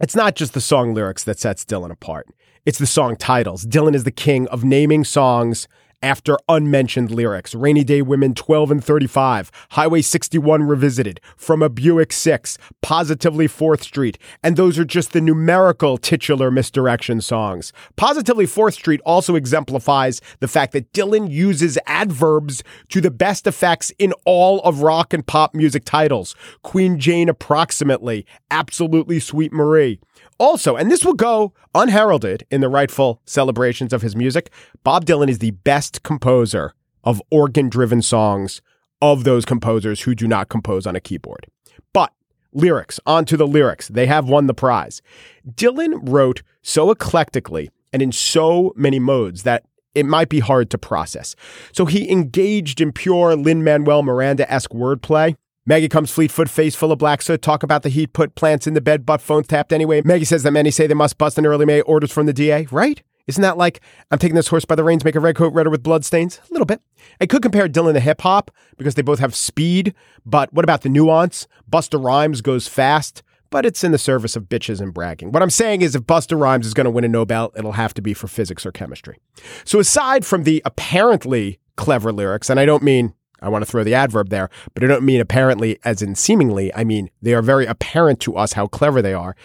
It's 0.00 0.16
not 0.16 0.34
just 0.36 0.54
the 0.54 0.60
song 0.60 0.94
lyrics 0.94 1.22
that 1.24 1.38
sets 1.38 1.64
Dylan 1.64 1.90
apart, 1.90 2.28
it's 2.64 2.78
the 2.78 2.86
song 2.86 3.16
titles. 3.16 3.66
Dylan 3.66 3.94
is 3.94 4.04
the 4.04 4.10
king 4.10 4.48
of 4.48 4.64
naming 4.64 5.04
songs 5.04 5.68
after 6.02 6.38
unmentioned 6.48 7.10
lyrics. 7.10 7.54
Rainy 7.54 7.84
Day 7.84 8.02
Women 8.02 8.34
12 8.34 8.70
and 8.70 8.84
35, 8.84 9.50
Highway 9.70 10.02
61 10.02 10.64
Revisited, 10.64 11.20
From 11.36 11.62
a 11.62 11.68
Buick 11.68 12.12
6, 12.12 12.58
Positively 12.82 13.48
4th 13.48 13.82
Street, 13.82 14.18
and 14.42 14.56
those 14.56 14.78
are 14.78 14.84
just 14.84 15.12
the 15.12 15.20
numerical 15.20 15.96
titular 15.96 16.50
misdirection 16.50 17.20
songs. 17.20 17.72
Positively 17.96 18.46
4th 18.46 18.74
Street 18.74 19.00
also 19.06 19.34
exemplifies 19.34 20.20
the 20.40 20.48
fact 20.48 20.72
that 20.72 20.92
Dylan 20.92 21.30
uses 21.30 21.78
adverbs 21.86 22.62
to 22.88 23.00
the 23.00 23.10
best 23.10 23.46
effects 23.46 23.90
in 23.98 24.12
all 24.24 24.60
of 24.60 24.82
rock 24.82 25.12
and 25.12 25.26
pop 25.26 25.54
music 25.54 25.84
titles. 25.84 26.34
Queen 26.62 26.98
Jane 26.98 27.28
approximately, 27.28 28.26
Absolutely 28.50 29.20
Sweet 29.20 29.52
Marie. 29.52 30.00
Also, 30.42 30.74
and 30.74 30.90
this 30.90 31.04
will 31.04 31.14
go 31.14 31.52
unheralded 31.72 32.44
in 32.50 32.60
the 32.60 32.68
rightful 32.68 33.22
celebrations 33.24 33.92
of 33.92 34.02
his 34.02 34.16
music, 34.16 34.50
Bob 34.82 35.04
Dylan 35.04 35.28
is 35.28 35.38
the 35.38 35.52
best 35.52 36.02
composer 36.02 36.74
of 37.04 37.22
organ 37.30 37.68
driven 37.68 38.02
songs 38.02 38.60
of 39.00 39.22
those 39.22 39.44
composers 39.44 40.00
who 40.00 40.16
do 40.16 40.26
not 40.26 40.48
compose 40.48 40.84
on 40.84 40.96
a 40.96 41.00
keyboard. 41.00 41.46
But 41.92 42.12
lyrics, 42.52 42.98
onto 43.06 43.36
the 43.36 43.46
lyrics, 43.46 43.86
they 43.86 44.06
have 44.06 44.28
won 44.28 44.48
the 44.48 44.52
prize. 44.52 45.00
Dylan 45.48 46.00
wrote 46.08 46.42
so 46.60 46.90
eclectically 46.90 47.70
and 47.92 48.02
in 48.02 48.10
so 48.10 48.72
many 48.74 48.98
modes 48.98 49.44
that 49.44 49.62
it 49.94 50.06
might 50.06 50.28
be 50.28 50.40
hard 50.40 50.70
to 50.70 50.78
process. 50.78 51.36
So 51.70 51.86
he 51.86 52.10
engaged 52.10 52.80
in 52.80 52.90
pure 52.90 53.36
Lin 53.36 53.62
Manuel 53.62 54.02
Miranda 54.02 54.50
esque 54.50 54.72
wordplay. 54.72 55.36
Maggie 55.64 55.88
comes 55.88 56.10
fleet 56.10 56.32
foot, 56.32 56.50
face 56.50 56.74
full 56.74 56.90
of 56.90 56.98
black 56.98 57.22
soot. 57.22 57.40
Talk 57.40 57.62
about 57.62 57.82
the 57.82 57.88
heat, 57.88 58.12
put 58.12 58.34
plants 58.34 58.66
in 58.66 58.74
the 58.74 58.80
bed, 58.80 59.06
but 59.06 59.20
phones 59.20 59.46
tapped 59.46 59.72
anyway. 59.72 60.02
Maggie 60.04 60.24
says 60.24 60.42
that 60.42 60.50
many 60.50 60.72
say 60.72 60.88
they 60.88 60.94
must 60.94 61.18
bust 61.18 61.38
in 61.38 61.46
early 61.46 61.64
May. 61.64 61.82
Orders 61.82 62.10
from 62.10 62.26
the 62.26 62.32
DA, 62.32 62.66
right? 62.72 63.00
Isn't 63.28 63.42
that 63.42 63.56
like 63.56 63.80
I'm 64.10 64.18
taking 64.18 64.34
this 64.34 64.48
horse 64.48 64.64
by 64.64 64.74
the 64.74 64.82
reins, 64.82 65.04
make 65.04 65.14
a 65.14 65.20
red 65.20 65.36
coat 65.36 65.52
redder 65.54 65.70
with 65.70 65.84
blood 65.84 66.04
stains? 66.04 66.40
A 66.50 66.52
little 66.52 66.66
bit. 66.66 66.80
I 67.20 67.26
could 67.26 67.42
compare 67.42 67.68
Dylan 67.68 67.94
to 67.94 68.00
hip 68.00 68.22
hop 68.22 68.50
because 68.76 68.96
they 68.96 69.02
both 69.02 69.20
have 69.20 69.34
speed, 69.34 69.94
but 70.26 70.52
what 70.52 70.64
about 70.64 70.82
the 70.82 70.88
nuance? 70.88 71.46
Busta 71.70 72.02
Rhymes 72.02 72.40
goes 72.40 72.66
fast, 72.66 73.22
but 73.50 73.64
it's 73.64 73.84
in 73.84 73.92
the 73.92 73.98
service 73.98 74.34
of 74.34 74.48
bitches 74.48 74.80
and 74.80 74.92
bragging. 74.92 75.30
What 75.30 75.42
I'm 75.42 75.50
saying 75.50 75.82
is 75.82 75.94
if 75.94 76.02
Busta 76.02 76.36
Rhymes 76.38 76.66
is 76.66 76.74
going 76.74 76.86
to 76.86 76.90
win 76.90 77.04
a 77.04 77.08
Nobel, 77.08 77.52
it'll 77.56 77.72
have 77.72 77.94
to 77.94 78.02
be 78.02 78.14
for 78.14 78.26
physics 78.26 78.66
or 78.66 78.72
chemistry. 78.72 79.18
So 79.64 79.78
aside 79.78 80.26
from 80.26 80.42
the 80.42 80.60
apparently 80.64 81.60
clever 81.76 82.12
lyrics, 82.12 82.50
and 82.50 82.58
I 82.58 82.66
don't 82.66 82.82
mean 82.82 83.14
I 83.42 83.48
want 83.48 83.64
to 83.64 83.70
throw 83.70 83.84
the 83.84 83.94
adverb 83.94 84.30
there, 84.30 84.48
but 84.74 84.84
I 84.84 84.86
don't 84.86 85.04
mean 85.04 85.20
apparently 85.20 85.78
as 85.84 86.02
in 86.02 86.14
seemingly. 86.14 86.72
I 86.74 86.84
mean 86.84 87.10
they 87.20 87.34
are 87.34 87.42
very 87.42 87.66
apparent 87.66 88.20
to 88.20 88.36
us 88.36 88.54
how 88.54 88.66
clever 88.66 89.02
they 89.02 89.14
are. 89.14 89.36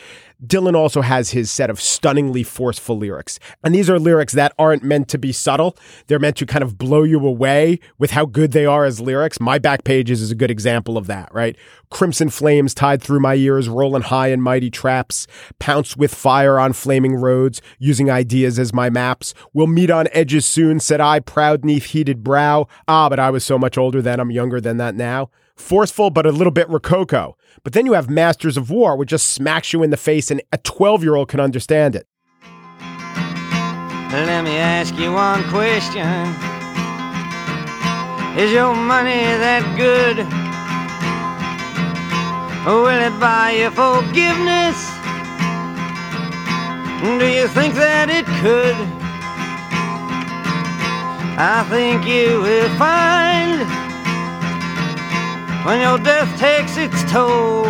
Dylan 0.45 0.75
also 0.75 1.01
has 1.01 1.31
his 1.31 1.49
set 1.49 1.69
of 1.69 1.81
stunningly 1.81 2.43
forceful 2.43 2.97
lyrics. 2.97 3.39
And 3.63 3.73
these 3.73 3.89
are 3.89 3.97
lyrics 3.97 4.33
that 4.33 4.53
aren't 4.59 4.83
meant 4.83 5.07
to 5.09 5.17
be 5.17 5.31
subtle. 5.31 5.75
They're 6.07 6.19
meant 6.19 6.37
to 6.37 6.45
kind 6.45 6.63
of 6.63 6.77
blow 6.77 7.03
you 7.03 7.25
away 7.25 7.79
with 7.97 8.11
how 8.11 8.25
good 8.25 8.51
they 8.51 8.65
are 8.65 8.85
as 8.85 8.99
lyrics. 8.99 9.39
My 9.39 9.57
back 9.57 9.83
pages 9.83 10.21
is 10.21 10.29
a 10.29 10.35
good 10.35 10.51
example 10.51 10.97
of 10.97 11.07
that, 11.07 11.33
right? 11.33 11.57
Crimson 11.89 12.29
flames 12.29 12.73
tied 12.73 13.01
through 13.01 13.19
my 13.19 13.35
ears, 13.35 13.67
rolling 13.67 14.03
high 14.03 14.27
in 14.27 14.41
mighty 14.41 14.69
traps, 14.69 15.25
pounce 15.57 15.97
with 15.97 16.13
fire 16.13 16.59
on 16.59 16.73
flaming 16.73 17.15
roads, 17.15 17.61
using 17.79 18.11
ideas 18.11 18.59
as 18.59 18.73
my 18.73 18.89
maps. 18.89 19.33
We'll 19.53 19.67
meet 19.67 19.89
on 19.89 20.07
edges 20.11 20.45
soon, 20.45 20.79
said 20.79 21.01
I, 21.01 21.19
proud 21.19 21.65
neath 21.65 21.85
heated 21.85 22.23
brow. 22.23 22.67
Ah, 22.87 23.09
but 23.09 23.19
I 23.19 23.31
was 23.31 23.43
so 23.43 23.57
much 23.57 23.77
older 23.77 24.01
then, 24.01 24.19
I'm 24.19 24.31
younger 24.31 24.61
than 24.61 24.77
that 24.77 24.95
now. 24.95 25.29
Forceful, 25.57 26.11
but 26.11 26.25
a 26.25 26.31
little 26.31 26.51
bit 26.51 26.69
rococo. 26.69 27.35
But 27.63 27.73
then 27.73 27.85
you 27.85 27.93
have 27.93 28.09
Masters 28.09 28.55
of 28.57 28.69
War, 28.69 28.95
which 28.95 29.09
just 29.09 29.31
smacks 29.31 29.73
you 29.73 29.83
in 29.83 29.89
the 29.89 29.97
face, 29.97 30.31
and 30.31 30.41
a 30.53 30.57
12 30.59 31.03
year 31.03 31.15
old 31.15 31.27
can 31.29 31.39
understand 31.39 31.95
it. 31.95 32.07
Let 34.11 34.43
me 34.43 34.55
ask 34.55 34.95
you 34.95 35.11
one 35.11 35.43
question 35.49 36.07
Is 38.39 38.53
your 38.53 38.73
money 38.73 39.19
that 39.43 39.65
good? 39.75 40.25
Will 42.65 42.87
it 42.87 43.19
buy 43.19 43.51
you 43.51 43.69
forgiveness? 43.71 44.77
Do 47.19 47.27
you 47.27 47.47
think 47.49 47.73
that 47.75 48.09
it 48.09 48.25
could? 48.41 48.75
I 51.39 51.63
think 51.69 52.07
you 52.07 52.41
will 52.41 52.69
find 52.77 53.86
when 55.67 55.81
your 55.81 55.97
death 55.97 56.39
takes 56.39 56.77
its 56.77 57.03
toll. 57.11 57.65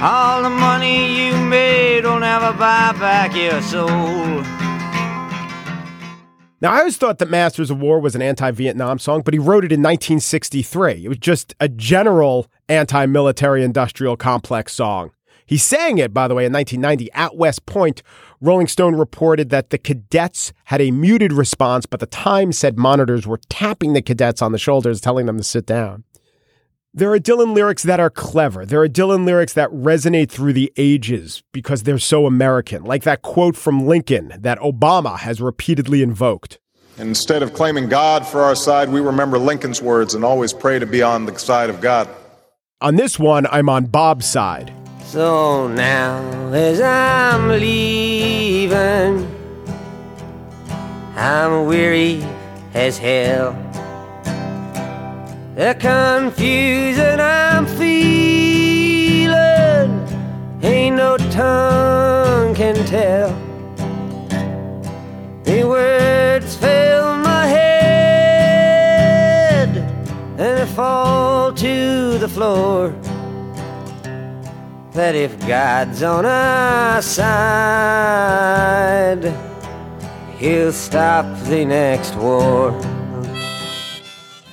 All 0.00 0.44
the 0.44 0.50
money 0.50 1.26
you 1.26 1.36
made 1.46 2.04
will 2.04 2.20
never 2.20 2.52
buy 2.52 2.92
back 2.92 3.34
your 3.34 3.60
soul. 3.60 4.44
Now, 6.60 6.72
I 6.72 6.78
always 6.78 6.96
thought 6.96 7.18
that 7.18 7.28
Masters 7.28 7.72
of 7.72 7.80
War 7.80 7.98
was 7.98 8.14
an 8.14 8.22
anti 8.22 8.52
Vietnam 8.52 9.00
song, 9.00 9.22
but 9.22 9.34
he 9.34 9.40
wrote 9.40 9.64
it 9.64 9.72
in 9.72 9.80
1963. 9.80 11.06
It 11.06 11.08
was 11.08 11.18
just 11.18 11.56
a 11.58 11.68
general 11.68 12.46
anti 12.68 13.06
military 13.06 13.64
industrial 13.64 14.16
complex 14.16 14.72
song. 14.74 15.10
He 15.44 15.58
sang 15.58 15.98
it, 15.98 16.14
by 16.14 16.28
the 16.28 16.36
way, 16.36 16.46
in 16.46 16.52
1990 16.52 17.10
at 17.12 17.36
West 17.36 17.66
Point. 17.66 18.04
Rolling 18.44 18.66
Stone 18.66 18.96
reported 18.96 19.48
that 19.48 19.70
the 19.70 19.78
cadets 19.78 20.52
had 20.64 20.82
a 20.82 20.90
muted 20.90 21.32
response, 21.32 21.86
but 21.86 22.00
the 22.00 22.06
Times 22.06 22.58
said 22.58 22.76
monitors 22.76 23.26
were 23.26 23.40
tapping 23.48 23.94
the 23.94 24.02
cadets 24.02 24.42
on 24.42 24.52
the 24.52 24.58
shoulders, 24.58 25.00
telling 25.00 25.24
them 25.24 25.38
to 25.38 25.42
sit 25.42 25.64
down. 25.64 26.04
There 26.92 27.10
are 27.14 27.18
Dylan 27.18 27.54
lyrics 27.54 27.84
that 27.84 28.00
are 28.00 28.10
clever. 28.10 28.66
There 28.66 28.82
are 28.82 28.88
Dylan 28.88 29.24
lyrics 29.24 29.54
that 29.54 29.70
resonate 29.70 30.30
through 30.30 30.52
the 30.52 30.70
ages 30.76 31.42
because 31.52 31.84
they're 31.84 31.98
so 31.98 32.26
American, 32.26 32.84
like 32.84 33.04
that 33.04 33.22
quote 33.22 33.56
from 33.56 33.86
Lincoln 33.86 34.34
that 34.38 34.58
Obama 34.58 35.18
has 35.20 35.40
repeatedly 35.40 36.02
invoked. 36.02 36.58
Instead 36.98 37.42
of 37.42 37.54
claiming 37.54 37.88
God 37.88 38.26
for 38.26 38.42
our 38.42 38.54
side, 38.54 38.90
we 38.90 39.00
remember 39.00 39.38
Lincoln's 39.38 39.80
words 39.80 40.14
and 40.14 40.22
always 40.22 40.52
pray 40.52 40.78
to 40.78 40.84
be 40.84 41.00
on 41.00 41.24
the 41.24 41.38
side 41.38 41.70
of 41.70 41.80
God. 41.80 42.10
On 42.82 42.96
this 42.96 43.18
one, 43.18 43.46
I'm 43.46 43.70
on 43.70 43.86
Bob's 43.86 44.26
side. 44.26 44.70
So 45.06 45.68
now, 45.68 46.22
as 46.52 46.80
I'm 46.80 47.48
leaving, 47.48 49.28
I'm 51.14 51.66
weary 51.66 52.24
as 52.72 52.98
hell. 52.98 53.52
The 55.54 55.76
confusion 55.78 57.20
I'm 57.20 57.66
feeling 57.66 59.34
ain't 60.62 60.96
no 60.96 61.16
tongue 61.30 62.54
can 62.56 62.74
tell. 62.86 63.28
The 65.44 65.64
words 65.64 66.56
fill 66.56 67.16
my 67.18 67.46
head 67.46 68.88
and 70.38 70.58
I 70.60 70.66
fall 70.66 71.52
to 71.52 72.18
the 72.18 72.28
floor. 72.28 72.92
That 74.94 75.14
if 75.16 75.38
God's 75.46 76.02
on 76.04 76.24
our 76.24 77.02
side, 77.02 77.24
he'll 80.38 80.72
stop 80.72 81.26
the 81.46 81.64
next 81.64 82.14
war. 82.14 82.70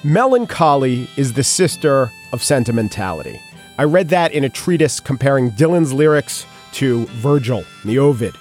Melancholy 0.04 1.08
is 1.16 1.34
the 1.34 1.44
sister 1.44 2.10
of 2.34 2.42
sentimentality. 2.42 3.40
I 3.78 3.84
read 3.84 4.10
that 4.10 4.34
in 4.34 4.44
a 4.44 4.50
treatise 4.50 5.00
comparing 5.00 5.52
Dylan's 5.52 5.94
lyrics 5.94 6.48
to 6.74 7.06
Virgil, 7.06 7.64
the 7.86 8.00
Ovid. 8.00 8.36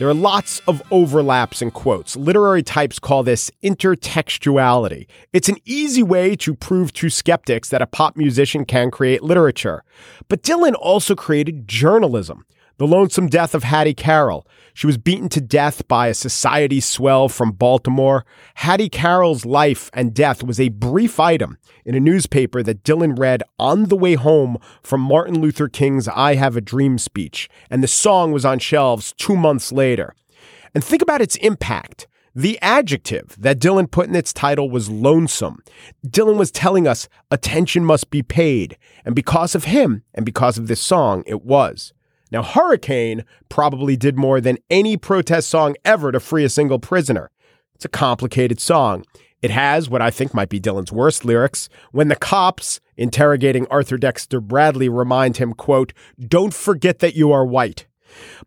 There 0.00 0.08
are 0.08 0.14
lots 0.14 0.62
of 0.66 0.82
overlaps 0.90 1.60
in 1.60 1.72
quotes. 1.72 2.16
Literary 2.16 2.62
types 2.62 2.98
call 2.98 3.22
this 3.22 3.50
intertextuality. 3.62 5.06
It's 5.34 5.50
an 5.50 5.58
easy 5.66 6.02
way 6.02 6.36
to 6.36 6.54
prove 6.54 6.94
to 6.94 7.10
skeptics 7.10 7.68
that 7.68 7.82
a 7.82 7.86
pop 7.86 8.16
musician 8.16 8.64
can 8.64 8.90
create 8.90 9.22
literature. 9.22 9.84
But 10.28 10.42
Dylan 10.42 10.72
also 10.74 11.14
created 11.14 11.68
journalism. 11.68 12.46
The 12.78 12.86
lonesome 12.86 13.26
death 13.26 13.54
of 13.54 13.62
Hattie 13.62 13.92
Carroll. 13.92 14.46
She 14.74 14.86
was 14.86 14.98
beaten 14.98 15.28
to 15.30 15.40
death 15.40 15.86
by 15.88 16.08
a 16.08 16.14
society 16.14 16.80
swell 16.80 17.28
from 17.28 17.52
Baltimore. 17.52 18.24
Hattie 18.54 18.88
Carroll's 18.88 19.44
life 19.44 19.90
and 19.92 20.14
death 20.14 20.42
was 20.42 20.60
a 20.60 20.68
brief 20.68 21.18
item 21.18 21.58
in 21.84 21.94
a 21.94 22.00
newspaper 22.00 22.62
that 22.62 22.84
Dylan 22.84 23.18
read 23.18 23.42
on 23.58 23.84
the 23.84 23.96
way 23.96 24.14
home 24.14 24.58
from 24.82 25.00
Martin 25.00 25.40
Luther 25.40 25.68
King's 25.68 26.08
I 26.08 26.34
Have 26.34 26.56
a 26.56 26.60
Dream 26.60 26.98
speech, 26.98 27.48
and 27.68 27.82
the 27.82 27.88
song 27.88 28.32
was 28.32 28.44
on 28.44 28.58
shelves 28.58 29.12
two 29.16 29.36
months 29.36 29.72
later. 29.72 30.14
And 30.74 30.84
think 30.84 31.02
about 31.02 31.20
its 31.20 31.36
impact. 31.36 32.06
The 32.34 32.58
adjective 32.62 33.34
that 33.40 33.58
Dylan 33.58 33.90
put 33.90 34.06
in 34.06 34.14
its 34.14 34.32
title 34.32 34.70
was 34.70 34.88
lonesome. 34.88 35.64
Dylan 36.06 36.38
was 36.38 36.52
telling 36.52 36.86
us 36.86 37.08
attention 37.30 37.84
must 37.84 38.10
be 38.10 38.22
paid, 38.22 38.78
and 39.04 39.16
because 39.16 39.56
of 39.56 39.64
him 39.64 40.04
and 40.14 40.24
because 40.24 40.56
of 40.56 40.68
this 40.68 40.80
song, 40.80 41.24
it 41.26 41.42
was. 41.42 41.92
Now, 42.30 42.42
Hurricane 42.42 43.24
probably 43.48 43.96
did 43.96 44.16
more 44.16 44.40
than 44.40 44.58
any 44.70 44.96
protest 44.96 45.48
song 45.48 45.74
ever 45.84 46.12
to 46.12 46.20
free 46.20 46.44
a 46.44 46.48
single 46.48 46.78
prisoner. 46.78 47.30
It's 47.74 47.84
a 47.84 47.88
complicated 47.88 48.60
song. 48.60 49.04
It 49.42 49.50
has 49.50 49.88
what 49.88 50.02
I 50.02 50.10
think 50.10 50.34
might 50.34 50.50
be 50.50 50.60
Dylan's 50.60 50.92
worst 50.92 51.24
lyrics. 51.24 51.68
When 51.92 52.08
the 52.08 52.16
cops 52.16 52.80
interrogating 52.96 53.66
Arthur 53.68 53.96
Dexter 53.96 54.40
Bradley 54.40 54.88
remind 54.88 55.38
him, 55.38 55.54
quote, 55.54 55.92
don't 56.18 56.52
forget 56.52 56.98
that 56.98 57.16
you 57.16 57.32
are 57.32 57.46
white. 57.46 57.86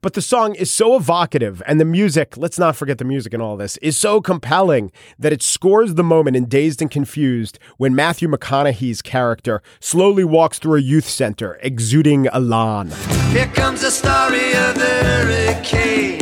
But 0.02 0.13
the 0.13 0.21
song 0.21 0.56
is 0.56 0.71
so 0.71 0.95
evocative, 0.95 1.62
and 1.65 1.80
the 1.80 1.86
music, 1.86 2.36
let's 2.38 2.60
not 2.60 2.76
forget 2.76 2.97
the 2.97 3.06
music 3.06 3.34
in 3.34 3.41
all 3.41 3.58
this, 3.58 3.78
is 3.78 3.97
so 3.97 4.21
compelling 4.21 4.91
that 5.17 5.34
it 5.34 5.41
scores 5.41 5.95
the 5.95 6.04
moment 6.04 6.36
in 6.36 6.45
Dazed 6.45 6.82
and 6.82 6.91
Confused 6.91 7.60
when 7.78 7.95
Matthew 7.95 8.28
McConaughey's 8.28 9.02
character 9.02 9.62
slowly 9.80 10.23
walks 10.23 10.60
through 10.60 10.76
a 10.76 10.82
youth 10.82 11.08
center, 11.08 11.60
exuding 11.62 12.28
elan. 12.28 12.91
Here 13.32 13.47
comes 13.47 13.82
the 13.82 13.91
story 13.91 14.54
of 14.56 14.76
the 14.76 15.04
hurricane, 15.04 16.19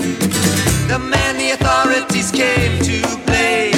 the 0.88 1.00
man 1.00 1.38
the 1.38 1.52
authorities 1.52 2.32
came 2.32 2.82
to 2.84 3.02
blame. 3.26 3.72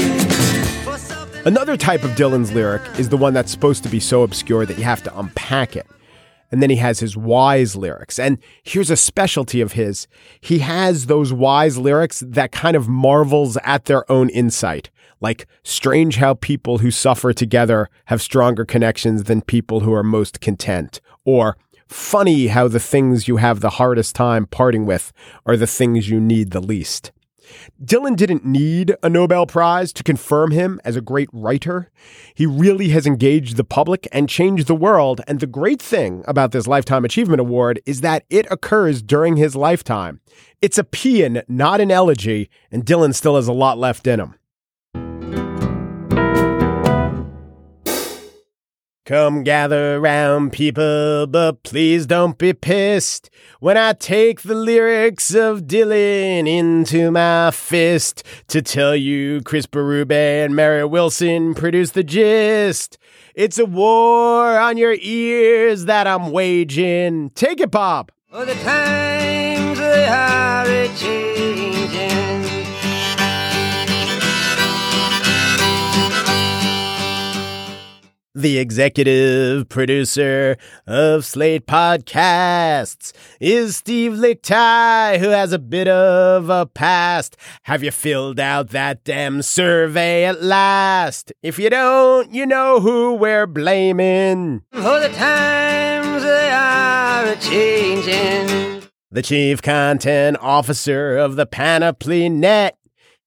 Another 1.46 1.76
type 1.76 2.04
of 2.04 2.12
Dylan's 2.12 2.54
lyric 2.54 2.82
is 2.98 3.10
the 3.10 3.18
one 3.18 3.34
that's 3.34 3.52
supposed 3.52 3.84
to 3.84 3.90
be 3.90 4.00
so 4.00 4.24
obscure 4.24 4.66
that 4.66 4.78
you 4.78 4.86
have 4.86 5.04
to 5.04 5.20
unpack 5.20 5.76
it. 5.76 5.86
And 6.54 6.62
then 6.62 6.70
he 6.70 6.76
has 6.76 7.00
his 7.00 7.18
wise 7.18 7.76
lyrics. 7.76 8.20
And 8.20 8.38
here's 8.62 8.92
a 8.92 8.96
specialty 8.96 9.60
of 9.60 9.72
his. 9.72 10.08
He 10.40 10.60
has 10.60 11.08
those 11.08 11.34
wise 11.34 11.80
lyrics 11.80 12.24
that 12.28 12.52
kind 12.52 12.76
of 12.78 12.88
marvels 12.88 13.58
at 13.64 13.86
their 13.86 14.10
own 14.12 14.30
insight. 14.30 14.92
Like, 15.20 15.48
strange 15.64 16.18
how 16.18 16.36
people 16.36 16.78
who 16.78 16.92
suffer 16.92 17.34
together 17.34 17.90
have 18.06 18.22
stronger 18.22 18.66
connections 18.66 19.24
than 19.24 19.42
people 19.42 19.80
who 19.80 19.94
are 19.94 20.04
most 20.04 20.42
content. 20.42 21.02
Or, 21.26 21.58
funny 21.88 22.48
how 22.48 22.68
the 22.68 22.80
things 22.80 23.28
you 23.28 23.38
have 23.38 23.62
the 23.62 23.72
hardest 23.72 24.14
time 24.14 24.46
parting 24.46 24.86
with 24.86 25.12
are 25.48 25.58
the 25.58 25.66
things 25.66 26.08
you 26.08 26.20
need 26.20 26.52
the 26.52 26.62
least. 26.62 27.12
Dylan 27.84 28.16
didn't 28.16 28.46
need 28.46 28.96
a 29.04 29.10
Nobel 29.10 29.46
Prize 29.46 29.94
to 29.94 30.04
confirm 30.04 30.52
him 30.52 30.80
as 30.84 30.96
a 30.96 31.02
great 31.02 31.30
writer. 31.34 31.90
He 32.34 32.46
really 32.46 32.90
has 32.90 33.06
engaged 33.06 33.58
the 33.58 33.64
public 33.64 34.08
and 34.12 34.30
changed 34.30 34.68
the 34.68 34.76
world. 34.76 35.22
And 35.28 35.40
the 35.40 35.48
great 35.48 35.82
thing 35.82 36.24
about 36.28 36.52
this 36.52 36.68
Lifetime 36.68 37.06
Achievement 37.06 37.40
Award 37.40 37.82
is 37.86 38.02
that 38.02 38.26
it 38.30 38.48
occurs 38.50 39.02
during 39.02 39.38
his 39.38 39.56
lifetime. 39.56 40.22
It's 40.62 40.78
a 40.78 40.84
paean, 40.84 41.44
not 41.48 41.82
an 41.82 41.92
elegy, 41.92 42.50
and 42.72 42.86
Dylan 42.86 43.14
still 43.14 43.36
has 43.36 43.48
a 43.48 43.54
lot 43.54 43.78
left 43.78 44.08
in 44.08 44.20
him. 44.20 44.36
Come 49.06 49.44
gather 49.44 50.00
round, 50.00 50.54
people, 50.54 51.28
but 51.28 51.62
please 51.64 52.06
don't 52.06 52.38
be 52.38 52.54
pissed 52.54 53.30
when 53.60 53.76
I 53.76 53.92
take 53.92 54.44
the 54.44 54.56
lyrics 54.56 55.36
of 55.36 55.64
Dylan 55.64 56.48
into 56.48 57.12
my 57.12 57.52
fist 57.52 58.24
to 58.48 58.62
tell 58.62 58.96
you 58.96 59.42
Chris 59.42 59.66
Berube 59.66 60.46
and 60.46 60.56
Mary 60.56 60.86
Wilson 60.86 61.54
produced 61.54 61.96
the 61.96 62.04
gist. 62.06 62.98
It's 63.36 63.60
a 63.60 63.66
war 63.66 64.58
on 64.58 64.78
your 64.78 64.96
ears 65.02 65.84
that 65.84 66.08
I'm 66.08 66.32
waging. 66.32 67.32
Take 67.32 67.60
it, 67.60 67.72
Bob. 67.72 68.10
Oh, 68.32 68.46
the 68.46 68.56
times 68.56 69.80
they 69.80 70.06
are 70.08 70.66
a 70.66 71.73
The 78.36 78.58
executive 78.58 79.70
producer 79.70 80.58
of 80.88 81.24
Slate 81.24 81.68
Podcasts 81.68 83.14
is 83.40 83.78
Steve 83.78 84.14
Lickteig, 84.14 85.20
who 85.20 85.30
has 85.30 85.54
a 85.54 85.60
bit 85.60 85.88
of 85.88 86.50
a 86.50 86.66
past. 86.66 87.38
Have 87.66 87.84
you 87.84 87.92
filled 87.92 88.40
out 88.40 88.70
that 88.70 89.04
damn 89.04 89.44
survey 89.44 90.26
at 90.26 90.42
last? 90.42 91.32
If 91.44 91.60
you 91.60 91.70
don't, 91.70 92.34
you 92.34 92.48
know 92.48 92.80
who 92.80 93.14
we're 93.14 93.46
blaming. 93.46 94.64
Oh, 94.74 95.00
the 95.00 95.10
times 95.10 96.24
they 96.24 96.50
are 96.50 97.26
a 97.28 97.36
changing. 97.36 98.90
The 99.12 99.22
chief 99.22 99.62
content 99.62 100.38
officer 100.42 101.18
of 101.18 101.36
the 101.36 101.46
Panoply 101.46 102.30
Net 102.30 102.80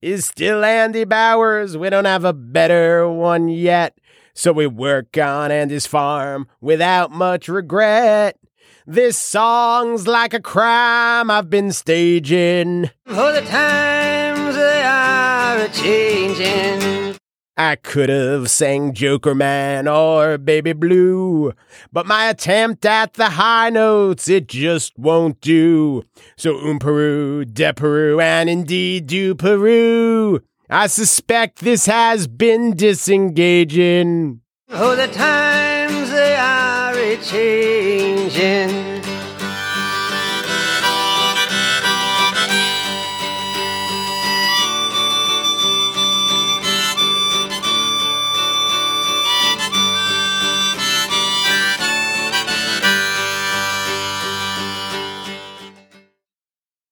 is 0.03 0.27
still 0.27 0.65
Andy 0.65 1.05
Bowers. 1.05 1.77
We 1.77 1.91
don't 1.91 2.07
have 2.07 2.25
a 2.25 2.33
better 2.33 3.09
one 3.09 3.49
yet. 3.49 3.97
So 4.39 4.53
we 4.53 4.67
work 4.67 5.17
on 5.17 5.51
Andy's 5.51 5.87
farm 5.87 6.47
without 6.61 7.11
much 7.11 7.49
regret. 7.49 8.39
This 8.87 9.17
song's 9.17 10.07
like 10.07 10.35
a 10.35 10.43
crime 10.43 11.31
I've 11.31 11.49
been 11.49 11.73
staging. 11.73 12.91
For 13.07 13.33
the 13.33 13.41
times 13.41 14.55
they 14.55 14.83
are 14.83 15.59
a 15.59 15.69
changing. 15.71 17.17
I 17.57 17.77
could 17.77 18.11
have 18.11 18.51
sang 18.51 18.93
Jokerman 18.93 19.91
or 19.91 20.37
Baby 20.37 20.75
Blue, 20.75 21.55
but 21.91 22.05
my 22.05 22.29
attempt 22.29 22.85
at 22.85 23.15
the 23.15 23.31
high 23.31 23.71
notes, 23.71 24.29
it 24.29 24.49
just 24.49 24.99
won't 24.99 25.41
do. 25.41 26.05
So 26.37 26.59
um 26.59 26.79
Peru, 26.79 27.47
de 27.47 27.73
Peru, 27.73 28.21
and 28.21 28.51
indeed 28.51 29.07
do 29.07 29.35
Peru. 29.35 30.43
I 30.69 30.89
suspect 30.89 31.61
this 31.61 31.87
has 31.87 32.27
been 32.27 32.75
disengaging. 32.75 34.41
Oh, 34.71 34.97
the 34.97 35.07
times 35.07 36.11
they 36.11 36.35
are 36.35 36.93
a 36.93 37.17
changing. 37.19 38.86